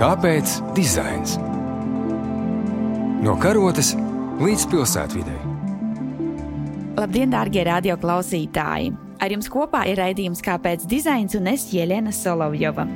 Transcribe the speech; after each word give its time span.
Kāpēc 0.00 0.48
dizains? 0.72 1.34
No 3.20 3.34
karotes 3.36 3.90
līdz 4.40 4.62
pilsētvidē. 4.72 5.34
Labdien, 6.96 7.28
darbie 7.28 7.66
radioklausītāji! 7.68 8.94
Ar 9.20 9.34
jums 9.34 9.50
kopā 9.52 9.82
ir 9.90 10.00
raidījums 10.00 10.40
Kāpēc 10.40 10.86
dizains 10.88 11.36
un 11.36 11.50
es 11.52 11.66
Jēlēna 11.74 12.14
Solovjova. 12.16 12.86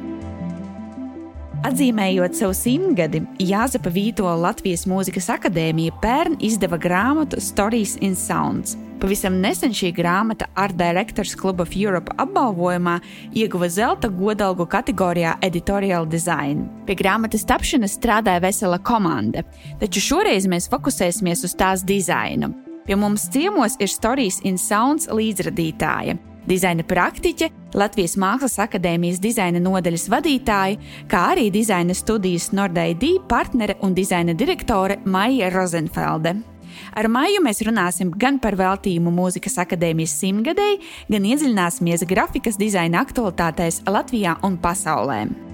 Atzīmējot 1.69 2.41
savu 2.41 2.57
simtgadi, 2.57 3.21
Jāzepa 3.53 3.93
Vītola 3.93 4.39
Latvijas 4.47 4.87
Mūzikas 4.89 5.29
akadēmija 5.37 6.01
pērn 6.01 6.41
izdeva 6.41 6.81
grāmatu 6.81 7.37
Stories 7.37 7.99
in 8.01 8.17
Sounds. 8.17 8.79
Pavisam 9.05 9.35
nesen 9.37 9.75
šī 9.77 9.91
grāmata 9.93 10.47
Art 10.57 10.79
Directors 10.81 11.35
Club 11.37 11.59
of 11.61 11.75
Europe 11.77 12.15
apbalvojumā 12.17 12.95
ieguva 13.37 13.69
zelta 13.69 14.09
godalgu 14.09 14.65
kategorijā 14.65 15.35
Editorial 15.45 16.07
Design. 16.09 16.63
Pie 16.89 16.97
grāmatas 16.97 17.45
tapšanas 17.45 17.99
strādāja 17.99 18.41
vesela 18.41 18.79
komanda, 18.81 19.43
taču 19.83 20.01
šoreiz 20.01 20.49
mēs 20.49 20.71
fokusēsimies 20.73 21.45
uz 21.45 21.53
tās 21.53 21.85
dizainu. 21.85 22.49
Pie 22.89 22.97
mums 22.97 23.27
ciemos 23.29 23.77
ir 23.77 23.93
Stories 23.93 24.41
in 24.49 24.57
Sounds 24.57 25.13
līdzradītāja 25.13 26.17
dizaina 26.49 26.85
praktiķe, 26.89 27.51
Latvijas 27.77 28.17
Mākslas 28.21 28.57
akadēmijas 28.65 29.21
dizaina 29.21 29.61
nodaļas 29.61 30.09
vadītāja, 30.13 30.81
kā 31.13 31.23
arī 31.35 31.51
dizaina 31.53 31.97
studijas 31.97 32.51
Nordeidī 32.57 33.19
partnere 33.29 33.77
un 33.85 33.97
dizaina 33.97 34.33
direktore 34.33 35.01
Maija 35.05 35.53
Rozenfelde. 35.53 36.54
Ar 36.97 37.09
Maiju 37.09 37.43
mēs 37.45 37.63
runāsim 37.67 38.13
gan 38.19 38.41
par 38.43 38.59
veltījumu 38.61 39.13
mūzikas 39.15 39.59
akadēmijas 39.65 40.19
simtgadēji, 40.21 40.83
gan 41.11 41.31
iedziļināsimies 41.33 42.07
grafikas 42.11 42.61
dizaina 42.61 43.05
aktualitātēs 43.05 43.85
Latvijā 43.89 44.39
un 44.47 44.61
pasaulē. 44.63 45.54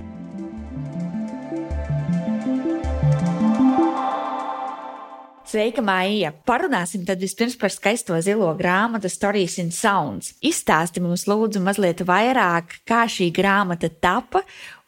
Sveika, 5.51 5.83
Maija! 5.83 6.29
Parunāsim 6.47 7.03
tad 7.03 7.19
vispirms 7.19 7.57
par 7.59 7.73
skaisto 7.75 8.15
zilo 8.23 8.53
grāmatu 8.55 9.11
Stories 9.11 9.57
in 9.59 9.73
Sounds. 9.75 10.29
Izstāsti 10.47 11.03
mums 11.03 11.25
lūdzu 11.27 11.59
mazliet 11.65 12.05
vairāk, 12.07 12.77
kā 12.87 13.01
šī 13.11 13.33
grāmata 13.35 13.91
tapa 13.91 14.45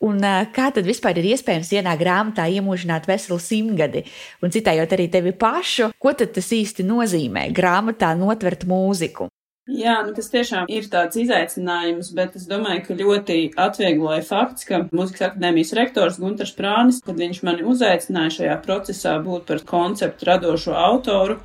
un 0.06 0.22
kā 0.54 0.68
tad 0.70 0.86
vispār 0.86 1.18
ir 1.18 1.32
iespējams 1.32 1.74
vienā 1.74 1.96
grāmatā 1.98 2.46
iemūžināt 2.46 3.10
veselu 3.10 3.42
simtgadi. 3.42 4.06
Un 4.38 4.54
citējot 4.54 4.94
arī 4.94 5.10
tevi 5.10 5.34
pašu, 5.34 5.90
ko 5.98 6.14
tad 6.14 6.30
tas 6.38 6.54
īsti 6.54 6.86
nozīmē 6.86 7.48
grāmatā 7.50 8.14
notvert 8.14 8.62
mūziku? 8.62 9.32
Jā, 9.70 10.00
nu 10.02 10.10
tas 10.10 10.26
tiešām 10.26 10.64
ir 10.74 10.88
tāds 10.90 11.14
izaicinājums, 11.22 12.08
bet 12.18 12.34
es 12.34 12.48
domāju, 12.50 12.80
ka 12.82 12.96
ļoti 12.98 13.36
atviegloja 13.62 14.24
fakts, 14.26 14.66
ka 14.66 14.80
Mūzikas 14.90 15.28
akadēmijas 15.28 15.70
rektors 15.78 16.16
Gunters 16.18 16.50
Prānis, 16.56 16.98
kad 17.06 17.14
viņš 17.14 17.38
mani 17.46 17.62
uzaicināja 17.70 18.32
šajā 18.40 18.56
procesā 18.64 19.12
būt 19.22 19.44
par 19.46 19.62
konceptu 19.68 20.26
radošo 20.26 20.74
autoru, 20.74 21.36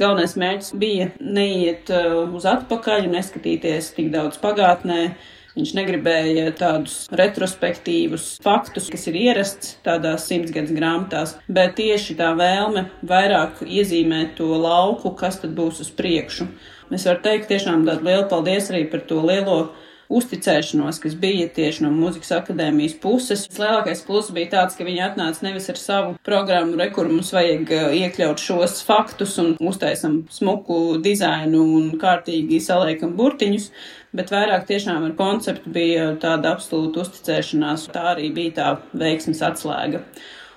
galvenais 0.00 0.38
mērķis 0.40 0.72
bija 0.80 1.10
neiet 1.20 1.92
uh, 1.92 2.22
uz 2.32 2.48
atpakaļ 2.48 3.10
un 3.10 3.18
neskatīties 3.18 3.90
tik 3.98 4.08
daudz 4.14 4.40
pagātnē. 4.40 5.10
Viņš 5.56 5.70
negribēja 5.72 6.50
tādus 6.56 6.94
retrospektīvus 7.16 8.34
faktus, 8.44 8.90
kas 8.92 9.06
ir 9.08 9.16
ierasts 9.20 9.76
tādās 9.84 10.26
simtsgadus 10.28 10.72
grāmatās, 10.76 11.36
bet 11.48 11.78
tieši 11.78 12.16
tā 12.18 12.34
vēlme 12.36 12.86
vairāk 13.08 13.62
iezīmēt 13.64 14.34
to 14.40 14.50
lauku, 14.64 15.14
kas 15.16 15.40
tad 15.44 15.56
būs 15.56 15.80
uz 15.84 15.92
priekšu. 15.96 16.48
Es 16.94 17.06
varu 17.08 17.22
teikt 17.24 17.48
tiešām 17.50 17.82
tādu 17.88 18.06
lielu 18.06 18.28
paldies 18.30 18.70
arī 18.70 18.84
par 18.90 19.02
to 19.08 19.18
lielo 19.26 19.58
uzticēšanos, 20.12 21.00
kas 21.02 21.16
bija 21.18 21.48
tieši 21.50 21.82
no 21.82 21.90
mūzikas 21.94 22.30
akadēmijas 22.36 22.94
puses. 23.02 23.46
Lielākais 23.58 24.04
pluss 24.06 24.30
bija 24.34 24.52
tāds, 24.52 24.76
ka 24.78 24.86
viņi 24.86 25.02
atnāca 25.08 25.42
nevis 25.42 25.66
ar 25.72 25.80
savu 25.80 26.12
programmu, 26.26 26.76
re, 26.78 26.88
kur 26.94 27.10
mums 27.10 27.32
vajag 27.34 27.72
uh, 27.74 27.88
iekļaut 27.96 28.42
šos 28.42 28.78
faktus 28.86 29.36
un 29.42 29.56
uztaisam 29.58 30.20
smuku 30.32 31.00
dizainu 31.02 31.64
un 31.80 31.88
kārtīgi 31.98 32.60
saliekam 32.62 33.16
burtiņus, 33.18 33.70
bet 34.16 34.30
vairāk 34.34 34.68
tiešām 34.70 35.08
ar 35.08 35.16
konceptu 35.18 35.72
bija 35.74 36.12
tāda 36.22 36.54
absolūta 36.54 37.02
uzticēšanās. 37.02 37.88
Tā 37.94 38.12
arī 38.14 38.30
bija 38.36 38.56
tā 38.60 38.70
veiksmes 38.94 39.42
atslēga. 39.48 40.04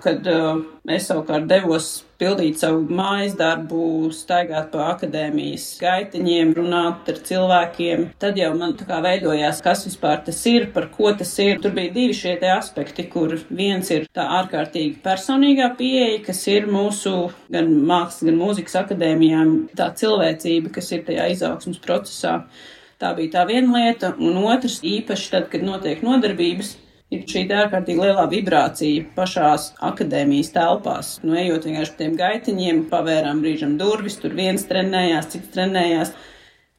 Kad 0.05 0.29
uh, 0.29 0.61
es 0.93 1.09
savukārt 1.09 1.49
devos 1.49 1.89
pildīt 2.19 2.59
savu 2.59 2.83
mājas 2.91 3.35
darbu, 3.39 4.09
staigāt 4.15 4.69
pa 4.73 4.89
akadēmijas 4.93 5.65
gaitiņiem, 5.81 6.53
runāt 6.57 7.09
ar 7.11 7.19
cilvēkiem. 7.29 8.05
Tad 8.21 8.39
jau 8.39 8.51
man 8.59 8.75
tā 8.79 8.87
kā 8.89 8.99
veidojās, 9.03 9.61
kas 9.65 9.85
vispār 9.87 10.23
tas 10.25 10.41
ir, 10.51 10.69
par 10.75 10.89
ko 10.95 11.13
tas 11.19 11.31
ir. 11.43 11.61
Tur 11.63 11.75
bija 11.77 11.93
divi 11.95 12.17
šie 12.17 12.35
te 12.41 12.51
aspekti, 12.51 13.07
kur 13.11 13.37
viens 13.49 13.91
ir 13.95 14.09
tā 14.15 14.25
ārkārtīgi 14.41 14.99
personīgā 15.05 15.71
pieeja, 15.79 16.19
kas 16.25 16.43
ir 16.51 16.67
mūsu 16.71 17.15
gan 17.53 17.71
mākslas, 17.79 18.27
gan 18.27 18.41
mūzikas 18.41 18.77
akadēmijām, 18.83 19.55
tā 19.79 19.91
cilvēcība, 20.01 20.73
kas 20.75 20.91
ir 20.95 21.07
tajā 21.07 21.31
izaugsmas 21.35 21.79
procesā. 21.83 22.41
Tā 22.99 23.13
bija 23.15 23.37
tā 23.37 23.47
viena 23.47 23.77
lieta, 23.77 24.11
un 24.19 24.41
otrs 24.43 24.81
īpaši 24.83 25.31
tad, 25.31 25.47
kad 25.53 25.63
notiek 25.63 26.01
nodarbības, 26.03 26.75
ir 27.13 27.25
šī 27.29 27.45
ārkārtīgi 27.57 28.03
lielā 28.05 28.25
vibrācija 28.31 29.05
pašās 29.15 29.71
akadēmijas 29.89 30.51
telpās. 30.55 31.13
Nu, 31.25 31.35
ejot 31.39 31.65
vienkārši 31.67 31.95
pa 31.95 32.01
tiem 32.03 32.17
gaitiņiem, 32.19 32.83
pavērām 32.91 33.41
brīžam 33.43 33.77
durvis, 33.81 34.19
tur 34.21 34.35
viens 34.37 34.65
trenējās, 34.69 35.31
cits 35.33 35.53
trenējās. 35.55 36.13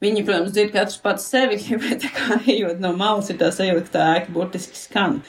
Viņi, 0.00 0.24
protams, 0.24 0.54
dzird 0.56 0.72
katrs 0.76 1.00
pats 1.02 1.26
sevi, 1.28 1.58
bet 1.84 2.06
kā 2.16 2.40
ejot 2.46 2.80
no 2.82 2.94
malas, 2.96 3.30
ir 3.32 3.40
tā 3.42 3.50
sajūta, 3.54 3.88
ka 3.88 3.96
tā 3.96 4.06
ēka 4.20 4.36
burtiski 4.36 4.78
skan. 4.78 5.20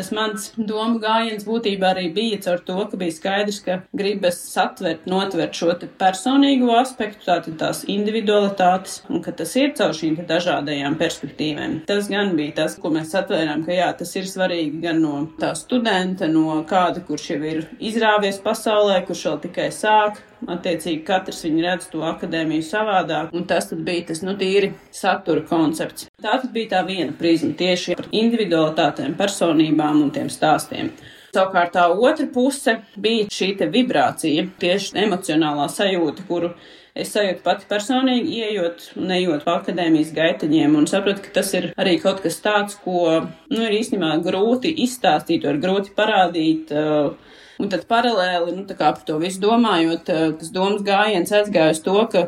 Tas 0.00 0.08
mans 0.16 0.46
domu 0.56 0.96
gājiens 0.96 1.42
būtībā 1.44 1.90
arī 1.92 2.06
bija 2.16 2.38
caur 2.46 2.62
to, 2.64 2.76
ka 2.88 2.96
bija 2.96 3.12
skaidrs, 3.12 3.58
ka 3.66 3.74
gribas 4.00 4.38
satvert, 4.48 5.02
notvert 5.04 5.58
šo 5.58 5.74
personīgo 6.00 6.70
aspektu, 6.78 7.26
tātad 7.26 7.58
tās 7.60 7.82
individualitātes, 7.84 9.02
un 9.12 9.20
ka 9.20 9.34
tas 9.36 9.52
ir 9.60 9.74
caur 9.76 9.92
šīm 9.98 10.16
dažādajām 10.30 10.96
perspektīvēm. 11.02 11.76
Tas 11.90 12.08
gan 12.08 12.32
bija 12.38 12.62
tas, 12.62 12.78
ko 12.80 12.94
mēs 12.94 13.12
atvērām, 13.20 13.66
ka 13.66 13.76
jā, 13.76 13.90
tas 14.00 14.16
ir 14.16 14.32
svarīgi 14.32 14.80
gan 14.86 15.04
no 15.04 15.26
tā 15.42 15.52
studenta, 15.58 16.30
no 16.32 16.62
kāda, 16.70 17.04
kurš 17.04 17.28
jau 17.34 17.40
ir 17.52 17.62
izrāvies 17.76 18.40
pasaulē, 18.40 19.02
kurš 19.04 19.26
vēl 19.28 19.40
tikai 19.44 19.68
sāk, 19.82 20.24
Attiecīgi, 20.48 21.02
katrs 21.04 21.42
viņa 21.44 21.64
redz 21.66 21.88
to 21.92 22.00
akadēmiju 22.08 22.64
savādāk, 22.64 23.34
un 23.36 23.44
tas 23.48 23.68
bija 23.76 24.08
tas, 24.10 24.22
nu, 24.24 24.32
tīri 24.40 24.72
satura 24.94 25.44
koncepts. 25.48 26.08
Tā 26.16 26.38
tad 26.40 26.50
bija 26.54 26.76
tā 26.76 26.82
viena 26.88 27.12
prizma 27.16 27.52
tieši 27.58 27.96
par 27.98 28.08
individualitātēm, 28.08 29.16
personībām 29.20 30.00
un 30.06 30.12
tiem 30.14 30.30
stāstiem. 30.32 30.94
Savukārt 31.34 31.76
tā 31.76 31.84
otra 31.92 32.26
puse 32.34 32.80
bija 32.98 33.28
šī 33.30 33.52
vibrācija, 33.70 34.48
tieši 34.62 34.96
emocionālā 35.04 35.68
sajūta, 35.70 36.24
kuru 36.26 36.54
es 36.96 37.12
sajūtu 37.14 37.44
pati 37.44 37.68
personīgi, 37.70 38.40
ieejot 38.40 38.86
un 38.98 39.12
ejot 39.14 39.44
pa 39.46 39.60
akadēmijas 39.60 40.10
gaitaņiem, 40.16 40.74
un 40.80 40.88
sapratu, 40.90 41.22
ka 41.26 41.36
tas 41.36 41.52
ir 41.54 41.68
arī 41.78 41.98
kaut 42.02 42.24
kas 42.24 42.40
tāds, 42.42 42.80
ko, 42.82 43.20
nu, 43.52 43.60
ir 43.60 43.76
īstenībā 43.76 44.16
grūti 44.24 44.72
izstāstīt, 44.86 45.46
var 45.46 45.60
grūti 45.62 45.94
parādīt. 45.94 46.74
Uh, 46.74 47.36
Un 47.60 47.68
tad 47.68 47.84
paralēli, 47.90 48.54
nu, 48.56 48.64
tā 48.64 48.74
kā 48.78 48.88
par 48.94 49.04
to 49.04 49.18
visu 49.20 49.42
domājot, 49.42 50.08
eh, 50.08 50.30
tas 50.40 50.52
domas 50.54 50.80
gājiens 50.86 51.32
aizgāja 51.36 51.74
uz 51.74 51.82
to, 51.84 51.96
ka 52.12 52.22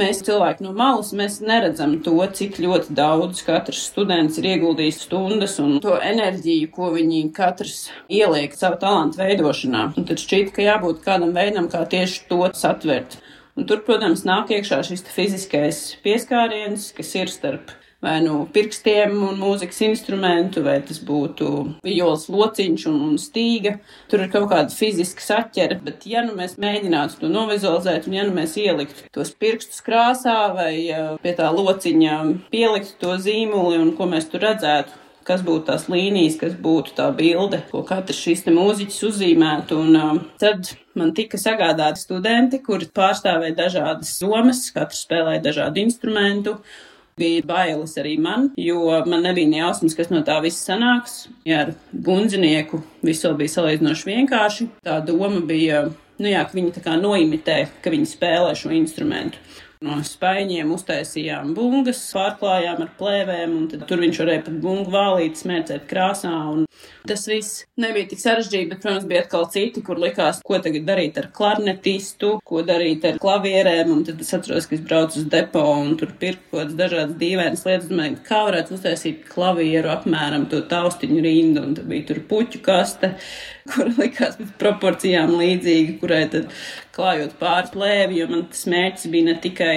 mēs 0.00 0.22
cilvēki 0.24 0.64
no 0.64 0.72
malas, 0.72 1.10
mēs 1.12 1.40
neredzam 1.44 1.98
to, 2.06 2.14
cik 2.38 2.56
ļoti 2.64 2.94
daudz 2.96 3.42
katrs 3.44 3.82
students 3.90 4.38
ir 4.40 4.48
ieguldījis 4.54 5.02
stundas 5.04 5.58
un 5.60 5.80
to 5.84 5.98
enerģiju, 5.98 6.70
ko 6.72 6.92
viņi 6.94 7.26
katrs 7.36 7.90
ieliek 8.08 8.56
savu 8.56 8.80
talantu 8.80 9.20
veidošanā. 9.20 9.90
Un 9.98 10.08
tad 10.08 10.22
šķiet, 10.22 10.54
ka 10.56 10.64
jābūt 10.64 11.04
kādam 11.04 11.36
veidam, 11.36 11.68
kā 11.68 11.84
tieši 11.84 12.24
to 12.30 12.46
satvert. 12.56 13.18
Un 13.58 13.68
tur, 13.68 13.82
protams, 13.84 14.24
nāk 14.24 14.54
iekšā 14.56 14.80
šis 14.86 15.04
fiziskais 15.12 15.82
pieskāriens, 16.06 16.88
kas 16.96 17.12
ir 17.18 17.28
starp 17.28 17.74
vai 18.00 18.16
nu 18.24 18.46
pirkstiem 18.52 19.16
un 19.28 19.40
mūzikas 19.40 19.82
instrumentu, 19.84 20.62
vai 20.64 20.78
tas 20.86 21.00
būtu 21.04 21.50
vijoles 21.84 22.28
lociņš 22.32 22.86
un, 22.90 23.00
un 23.10 23.18
stīga. 23.20 23.76
Tur 24.10 24.24
ir 24.24 24.32
kaut 24.32 24.48
kāda 24.52 24.72
fiziska 24.74 25.24
saķere, 25.24 25.80
bet 25.84 26.06
ja 26.08 26.24
nu 26.24 26.36
mēs 26.38 26.56
mēģinātu 26.60 27.20
to 27.20 27.32
novizualizēt, 27.32 28.08
un 28.08 28.16
ja 28.16 28.24
nu 28.28 28.34
mēs 28.36 28.56
ieliktu 28.60 29.10
tos 29.12 29.34
pirkstus 29.36 29.84
krāsā 29.84 30.38
vai 30.56 30.72
pie 31.20 31.36
tā 31.36 31.52
lociņa 31.52 32.16
pieliktu 32.52 32.96
to 33.04 33.20
zīmuli 33.20 33.80
un 33.80 33.94
ko 33.98 34.08
mēs 34.08 34.30
tur 34.32 34.44
redzētu, 34.48 34.96
kas 35.28 35.42
būtu 35.46 35.66
tās 35.68 35.86
līnijas, 35.92 36.38
kas 36.40 36.54
būtu 36.58 36.96
tā 36.96 37.10
bilde, 37.14 37.60
ko 37.70 37.84
katrs 37.86 38.20
šīs 38.24 38.46
te 38.46 38.54
mūziķis 38.54 39.02
uzzīmētu. 39.10 39.78
Un 39.84 39.98
uh, 39.98 40.14
tad 40.40 40.72
man 40.98 41.12
tika 41.16 41.38
sagādāti 41.40 42.02
studenti, 42.02 42.62
kuri 42.64 42.88
pārstāvēja 42.96 43.58
dažādas 43.58 44.14
jomas, 44.22 44.64
katrs 44.74 45.04
spēlēja 45.06 45.44
dažādu 45.50 45.84
instrumentu 45.84 46.56
bija 47.20 47.46
bailes 47.46 47.96
arī 48.00 48.16
man, 48.20 48.50
jo 48.58 48.84
man 49.08 49.24
nebija 49.26 49.50
nejausmas, 49.50 49.96
kas 49.98 50.10
no 50.12 50.22
tā 50.26 50.38
viss 50.44 50.66
sanāks. 50.66 51.26
Ja 51.48 51.64
ar 51.66 51.74
gundzinieku 51.92 52.82
viss 53.06 53.26
vēl 53.26 53.36
bija 53.40 53.56
salīdzinoši 53.56 54.10
vienkārši. 54.10 54.68
Tā 54.86 55.00
doma 55.06 55.42
bija, 55.46 55.86
nu 56.20 56.32
jā, 56.32 56.44
ka 56.46 56.56
viņi 56.58 56.76
tā 56.76 56.84
kā 56.84 56.96
noimitē, 57.00 57.62
ka 57.84 57.92
viņi 57.92 58.08
spēlē 58.14 58.54
šo 58.58 58.72
instrumentu. 58.76 59.40
No 59.80 59.94
spaiņiem 60.04 60.74
uztaisījām 60.74 61.54
bungas, 61.56 62.02
pārklājām 62.12 62.82
ar 62.84 62.90
plēvēm, 62.98 63.52
un 63.56 63.84
tur 63.88 64.02
viņš 64.02 64.18
varēja 64.20 64.42
pat 64.44 64.58
bungu 64.60 64.92
vālīt, 64.92 65.38
smērcēt 65.40 65.86
krāsā. 65.88 66.32
Tas 67.08 67.22
viss 67.24 67.62
nebija 67.80 68.10
tik 68.10 68.20
sarežģīti, 68.20 68.68
bet, 68.74 68.82
protams, 68.82 69.06
bija 69.08 69.22
atkal 69.24 69.46
citi, 69.54 69.80
kur 69.86 69.96
likās, 70.02 70.42
ko 70.44 70.58
tagad 70.60 70.84
darīt 70.84 71.16
ar 71.22 71.30
klarnetistu, 71.32 72.34
ko 72.44 72.60
darīt 72.68 73.06
ar 73.08 73.16
klavierēm. 73.22 73.94
Un 73.94 74.04
tad 74.04 74.20
es 74.20 74.34
atceros, 74.36 74.68
ka 74.68 74.76
es 74.76 74.82
braucu 74.84 75.16
uz 75.22 75.30
depo 75.32 75.64
un 75.72 75.96
tur 76.00 76.12
pirku 76.20 76.44
kaut 76.50 76.58
kādas 76.58 76.76
dažādas 76.82 77.16
dīvainas 77.24 77.64
lietas. 77.64 77.88
Domāju, 77.88 78.18
kā 78.28 78.42
varētu 78.50 78.76
uztaisīt 78.76 79.24
klavieru 79.32 79.94
apmēram 79.94 80.44
to 80.52 80.60
taustiņu 80.68 81.24
rindu, 81.24 81.64
un 81.64 81.72
tad 81.80 81.88
bija 81.88 82.10
tur 82.12 82.20
puķu 82.28 82.60
kaste, 82.68 83.14
kur 83.72 83.90
likās 83.98 84.38
pēc 84.38 84.54
proporcijām 84.60 85.34
līdzīga, 85.40 85.98
kurai 86.02 86.24
tad 86.32 86.54
klājot 86.96 87.36
pāri 87.40 87.74
plēvi, 87.74 88.22
jo 88.22 88.30
man 88.32 88.48
tas 88.52 88.66
mērķis 88.70 89.12
bija 89.12 89.30
ne 89.30 89.36
tikai 89.42 89.76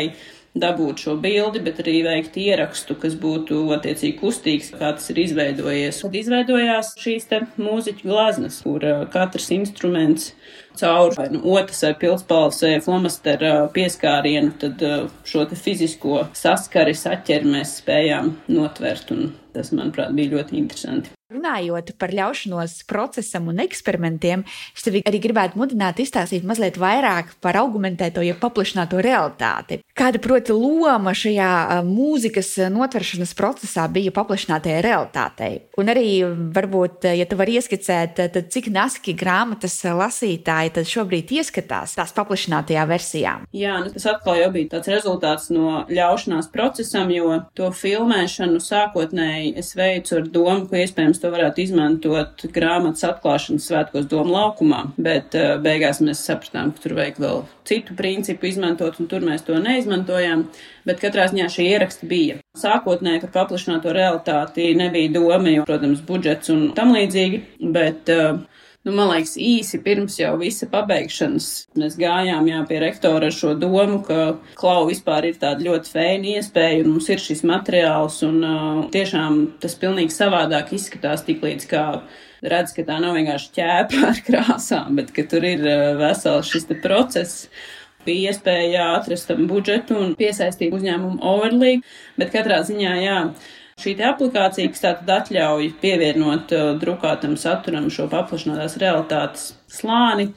dabūt 0.53 1.01
šo 1.01 1.15
bildi, 1.21 1.61
bet 1.65 1.79
arī 1.81 1.95
veikt 2.05 2.35
ierakstu, 2.37 2.95
kas 3.01 3.15
būtu 3.19 3.63
attiecīgi 3.73 4.17
kustīgs, 4.19 4.69
kā 4.77 4.91
tas 4.97 5.09
ir 5.09 5.21
izveidojies. 5.23 6.03
Tad 6.05 6.17
izveidojās 6.19 6.93
šīs 7.01 7.25
te 7.31 7.41
mūziķu 7.57 8.09
glaznas, 8.09 8.59
kur 8.65 8.85
uh, 8.85 9.05
katrs 9.13 9.49
instruments 9.55 10.31
caur 10.77 11.13
vai 11.17 11.27
nu 11.33 11.41
otrs 11.55 11.83
vai 11.85 11.93
pilspalvas 12.03 12.61
vai 12.65 12.75
flomastera 12.85 13.55
pieskārienu, 13.73 14.53
tad 14.61 14.85
uh, 14.85 15.07
šo 15.25 15.47
te 15.49 15.57
fizisko 15.57 16.27
saskari 16.37 16.93
saķeri 16.97 17.49
mēs 17.57 17.79
spējām 17.81 18.35
notvert, 18.53 19.13
un 19.15 19.33
tas, 19.57 19.73
manuprāt, 19.73 20.13
bija 20.17 20.37
ļoti 20.37 20.57
interesanti. 20.61 21.17
Runājot 21.33 21.95
par 21.97 22.11
ļaušanos 22.13 22.83
procesam 22.85 23.47
un 23.49 23.61
eksperimentiem, 23.63 24.43
es 24.75 24.85
tevi 24.85 25.01
arī 25.09 25.17
gribētu 25.23 25.57
mudināt 25.57 25.97
izstāstīt 26.03 26.45
mazliet 26.45 26.77
vairāk 26.77 27.31
par 27.41 27.57
augmentēto, 27.63 28.21
ja 28.21 28.35
paplašināto 28.37 28.99
realitāti. 29.01 29.79
Kāda, 29.97 30.21
proti, 30.21 30.53
loma 30.53 31.15
šajā 31.17 31.81
mūzikas 31.87 32.51
notveršanas 32.73 33.33
procesā 33.37 33.87
bija 33.89 34.13
paplašinātajai 34.13 34.83
realitātei? 34.85 35.51
Un 35.81 35.89
arī, 35.93 36.05
varbūt, 36.53 37.09
ja 37.17 37.25
tu 37.29 37.39
vari 37.39 37.57
ieskicēt, 37.57 38.21
tad 38.35 38.53
cik 38.53 38.69
naski 38.73 39.17
grāmatas 39.17 39.79
lasītāji 39.89 40.75
tad 40.77 40.89
šobrīd 40.89 41.33
ieskatās 41.39 41.97
tās 41.97 42.13
paplašinātajā 42.13 42.85
versijā? 42.89 43.33
Jā, 43.57 43.79
nu 43.81 43.89
tas 43.95 44.05
atkal 44.13 44.37
jau 44.37 44.51
bija 44.53 44.75
tāds 44.75 44.93
rezultāts 44.93 45.49
no 45.53 45.81
ļaušanās 45.89 46.51
procesam, 46.53 47.09
jo 47.13 47.41
to 47.57 47.73
filmēšanu 47.73 48.61
sākotnēji 48.61 49.55
es 49.63 49.73
veicu 49.77 50.19
ar 50.21 50.29
domu, 50.29 50.69
ka 50.69 50.81
iespējams 50.83 51.22
to 51.23 51.31
varētu 51.33 51.63
izmantot 51.63 52.43
grāmatas 52.53 53.05
atklāšanas 53.07 53.67
svētkos 53.69 54.07
domu 54.11 54.35
laukumā, 54.35 54.83
bet 54.99 55.37
uh, 55.39 55.55
beigās 55.63 56.01
mēs 56.03 56.23
sapratām, 56.27 56.73
ka 56.75 56.83
tur 56.83 56.97
vajag 56.99 57.19
vēl 57.23 57.43
citu 57.69 57.95
principu 57.97 58.49
izmantot, 58.49 58.99
un 58.99 59.09
tur 59.11 59.23
mēs 59.23 59.45
to 59.47 59.57
neizmantojām. 59.63 60.47
Bet 60.83 60.99
katrā 60.99 61.29
ziņā 61.31 61.47
šī 61.51 61.67
ieraksta 61.71 62.07
bija. 62.09 62.39
Sākotnēji 62.59 63.23
par 63.23 63.31
paplašināto 63.37 63.93
realitāti 63.95 64.73
nebija 64.75 65.13
doma, 65.15 65.53
jo, 65.53 65.63
protams, 65.67 66.03
budžets 66.03 66.51
un 66.51 66.65
tam 66.75 66.91
līdzīgi, 66.95 67.39
bet 67.71 68.11
uh, 68.11 68.43
Nu, 68.83 68.91
man 68.91 69.13
liekas, 69.13 69.37
īsi 69.39 69.77
pirms 69.79 70.17
jau 70.19 70.33
visa 70.41 70.67
pabeigšanas 70.67 71.45
mēs 71.79 71.93
gājām 71.95 72.49
jā, 72.49 72.57
pie 72.67 72.81
rektora 72.83 73.29
ar 73.29 73.35
šo 73.35 73.53
domu, 73.55 74.01
ka 74.03 74.33
klau 74.59 74.81
vispār 74.89 75.29
ir 75.29 75.37
tāda 75.39 75.63
ļoti 75.63 75.93
feina 75.93 76.33
iespēja 76.33 76.81
un 76.83 76.89
mums 76.91 77.07
ir 77.13 77.23
šis 77.23 77.45
materiāls 77.47 78.19
un 78.27 78.41
uh, 78.43 78.81
tiešām 78.91 79.39
tas 79.63 79.77
pilnīgi 79.79 80.11
savādāk 80.11 80.75
izskatās 80.75 81.23
tik 81.23 81.39
līdz 81.47 81.69
kā 81.71 81.85
redz, 82.43 82.75
ka 82.75 82.83
tā 82.89 82.99
nav 82.99 83.15
vienkārši 83.15 83.55
ķēpa 83.55 84.03
ar 84.11 84.21
krāsām, 84.27 84.99
bet 84.99 85.15
ka 85.15 85.23
tur 85.31 85.47
ir 85.47 85.63
uh, 85.63 85.87
vesels 86.03 86.51
šis 86.51 86.67
process. 86.83 87.47
Bija 88.03 88.33
iespēja 88.33 88.89
atrast 88.97 89.29
tam 89.31 89.45
budžetu 89.47 89.95
un 89.95 90.17
piesaistīt 90.19 90.75
uzņēmumu 90.75 91.23
overlīgi, 91.23 91.85
bet 92.19 92.35
katrā 92.35 92.59
ziņā, 92.67 92.97
jā, 92.99 93.19
Šī 93.81 93.95
aplikācija, 94.05 94.69
kas 94.69 94.83
tātad 94.83 95.09
atļauj 95.15 95.71
pievienot 95.81 96.51
uh, 96.53 96.73
drukātam 96.79 97.33
saturam 97.41 97.89
šo 97.93 98.05
paplašinātās 98.11 98.75
realitātes 98.81 99.47
slāni, 99.71 100.29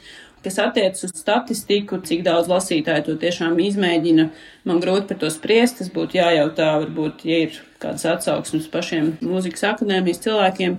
kas 0.46 0.56
attiecas 0.62 1.04
uz 1.04 1.12
statistiku, 1.18 1.98
cik 2.00 2.22
daudz 2.24 2.48
lasītāju 2.48 3.04
to 3.08 3.16
tiešām 3.20 3.58
izmēģina. 3.60 4.28
Man 4.68 4.80
grūti 4.80 5.10
par 5.10 5.18
to 5.20 5.30
spriest, 5.34 5.82
tas 5.82 5.90
būtu 5.92 6.16
jājautā, 6.16 6.70
varbūt, 6.80 7.26
ja 7.28 7.42
ir 7.44 7.58
kādas 7.82 8.06
atsauksmes 8.08 8.70
pašiem 8.72 9.16
mūzikas 9.20 9.66
akadēmijas 9.72 10.22
cilvēkiem, 10.24 10.78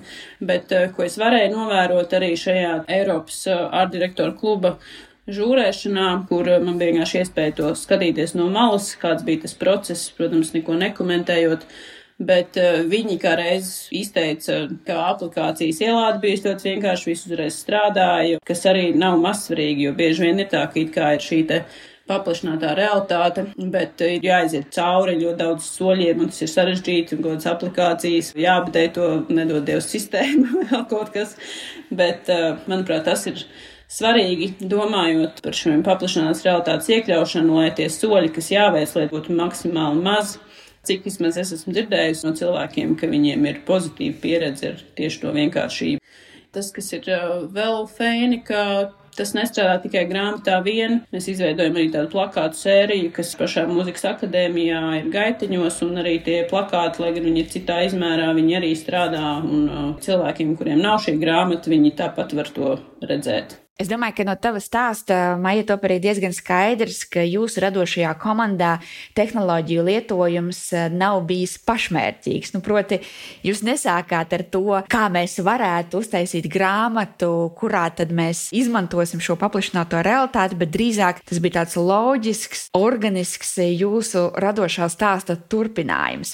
bet 0.49 0.73
uh, 0.73 0.87
ko 0.95 1.05
es 1.05 1.19
varēju 1.21 1.51
novērot 1.53 2.15
arī 2.17 2.31
šajā 2.41 2.71
Eiropas 2.97 3.43
uh, 3.51 3.67
ārdirektoru 3.83 4.33
kluba 4.39 4.79
žūrēšanā, 5.29 6.07
kur 6.31 6.49
uh, 6.49 6.57
man 6.63 6.81
bija 6.81 6.95
vienkārši 6.95 7.21
iespēja 7.21 7.57
to 7.59 7.75
skatīties 7.77 8.33
no 8.39 8.49
malas, 8.49 8.95
kāds 8.97 9.27
bija 9.27 9.43
tas 9.45 9.53
process, 9.61 10.09
protams, 10.17 10.55
neko 10.57 10.79
nekomentējot 10.79 11.69
bet 12.17 12.57
uh, 12.57 12.79
viņi 12.89 13.17
kā 13.21 13.35
reiz 13.37 13.87
izteica, 13.93 14.63
ka 14.87 15.01
aplikācijas 15.11 15.83
ļoti 15.83 16.71
vienkārši, 16.71 17.11
viss 17.11 17.27
uzreiz 17.29 17.59
strādāja, 17.61 18.39
kas 18.47 18.65
arī 18.69 18.89
nav 18.97 19.19
mazsvarīgi, 19.21 19.87
jo 19.87 19.93
bieži 19.97 20.25
vien 20.25 20.41
ir 20.41 20.49
tā, 20.51 20.65
ka 20.71 20.81
it 20.81 20.91
kā 20.95 21.13
ir 21.17 21.23
šī 21.23 21.43
te 21.49 21.61
paplašinātā 22.07 22.71
realitāte, 22.77 23.43
bet 23.71 24.01
ir 24.05 24.23
jāiziet 24.23 24.69
cauri 24.73 25.17
ļoti 25.19 25.39
daudz 25.41 25.69
soļiem, 25.75 26.21
un 26.23 26.31
tas 26.31 26.43
ir 26.45 26.51
sarežģīti, 26.53 27.17
un 27.17 27.23
kaut 27.23 27.33
kādas 27.33 27.49
aplikācijas 27.51 28.33
jāapdē 28.39 28.85
to, 28.95 29.09
nedod 29.29 29.65
Dievs 29.67 29.89
sistēmu, 29.91 30.61
vēl 30.71 30.85
kaut 30.89 31.11
kas, 31.15 31.35
bet, 31.91 32.31
uh, 32.31 32.61
manuprāt, 32.71 33.05
tas 33.09 33.27
ir 33.29 33.43
svarīgi, 33.91 34.53
domājot 34.71 35.43
par 35.43 35.55
šiem 35.55 35.83
paplašanās 35.85 36.43
realitātes 36.47 36.89
iekļaušanu, 36.95 37.59
lai 37.59 37.69
tie 37.75 37.91
soļi, 37.91 38.31
kas 38.35 38.51
jāveic, 38.55 38.95
lai 38.97 39.07
būtu 39.11 39.35
maksimāli 39.35 40.03
maz, 40.03 40.37
cik 40.87 41.07
vismaz 41.07 41.39
es 41.41 41.53
esmu 41.55 41.75
dzirdējusi 41.75 42.27
no 42.27 42.35
cilvēkiem, 42.37 42.95
ka 42.99 43.09
viņiem 43.11 43.49
ir 43.49 43.63
pozitīva 43.67 44.21
pieredze 44.23 44.73
ar 44.73 44.85
tieši 44.99 45.23
to 45.23 45.33
vienkāršību. 45.35 46.15
Tas, 46.55 46.71
kas 46.73 46.93
ir 46.95 47.09
uh, 47.11 47.43
vēl 47.53 47.83
fēni, 47.91 48.39
ka 48.47 48.61
tas 49.17 49.33
nestrādā 49.33 49.75
tikai 49.83 50.05
grāmatā 50.09 50.59
vien. 50.65 51.01
Mēs 51.13 51.27
izveidojam 51.33 51.77
arī 51.77 51.89
tādu 51.93 52.11
plakātu 52.13 52.59
sēriju, 52.59 53.11
kas 53.15 53.33
pašā 53.39 53.65
mūzikas 53.69 54.05
akadēmijā 54.13 54.81
ir 55.01 55.11
gaiteņos, 55.13 55.81
un 55.87 56.01
arī 56.03 56.17
tie 56.25 56.39
plakāti, 56.49 57.03
lai 57.03 57.13
gan 57.17 57.27
viņi 57.27 57.43
ir 57.43 57.53
citā 57.53 57.81
izmērā, 57.89 58.31
viņi 58.37 58.59
arī 58.61 58.73
strādā, 58.79 59.23
un 59.43 59.67
uh, 59.67 59.87
cilvēkiem, 60.05 60.57
kuriem 60.59 60.83
nav 60.85 61.01
šī 61.05 61.17
grāmata, 61.21 61.73
viņi 61.73 61.95
tāpat 61.99 62.37
var 62.37 62.53
to 62.57 62.75
redzēt. 63.05 63.59
Es 63.77 63.85
domāju, 63.91 64.15
ka 64.17 64.23
no 64.25 64.33
tava 64.41 64.57
stāsta, 64.57 65.15
Maija, 65.37 65.61
top 65.69 65.83
arī 65.85 65.99
diezgan 66.01 66.33
skaidrs, 66.33 67.03
ka 67.13 67.21
jūsu 67.21 67.61
radošajā 67.61 68.09
komandā 68.17 68.71
tehnoloģiju 69.13 69.83
lietojums 69.85 70.61
eh, 70.73 70.87
nav 70.89 71.19
bijis 71.29 71.59
pašmērķīgs. 71.61 72.55
Nu, 72.55 72.63
proti, 72.65 72.97
jūs 73.45 73.61
nesākāt 73.67 74.33
ar 74.33 74.43
to, 74.49 74.79
kā 74.89 75.03
mēs 75.13 75.37
varētu 75.45 76.01
uztaisīt 76.01 76.49
grāmatu, 76.49 77.29
kurā 77.59 77.83
tad 77.93 78.09
mēs 78.17 78.47
izmantosim 78.57 79.21
šo 79.21 79.37
paplašināto 79.37 80.01
realitāti, 80.01 80.57
bet 80.57 80.73
drīzāk 80.73 81.21
tas 81.29 81.37
bija 81.37 81.59
tāds 81.59 81.77
loģisks, 81.77 82.71
organisks 82.81 83.59
jūsu 83.61 84.31
radošā 84.41 84.89
stāsta 84.89 85.37
turpinājums. 85.37 86.33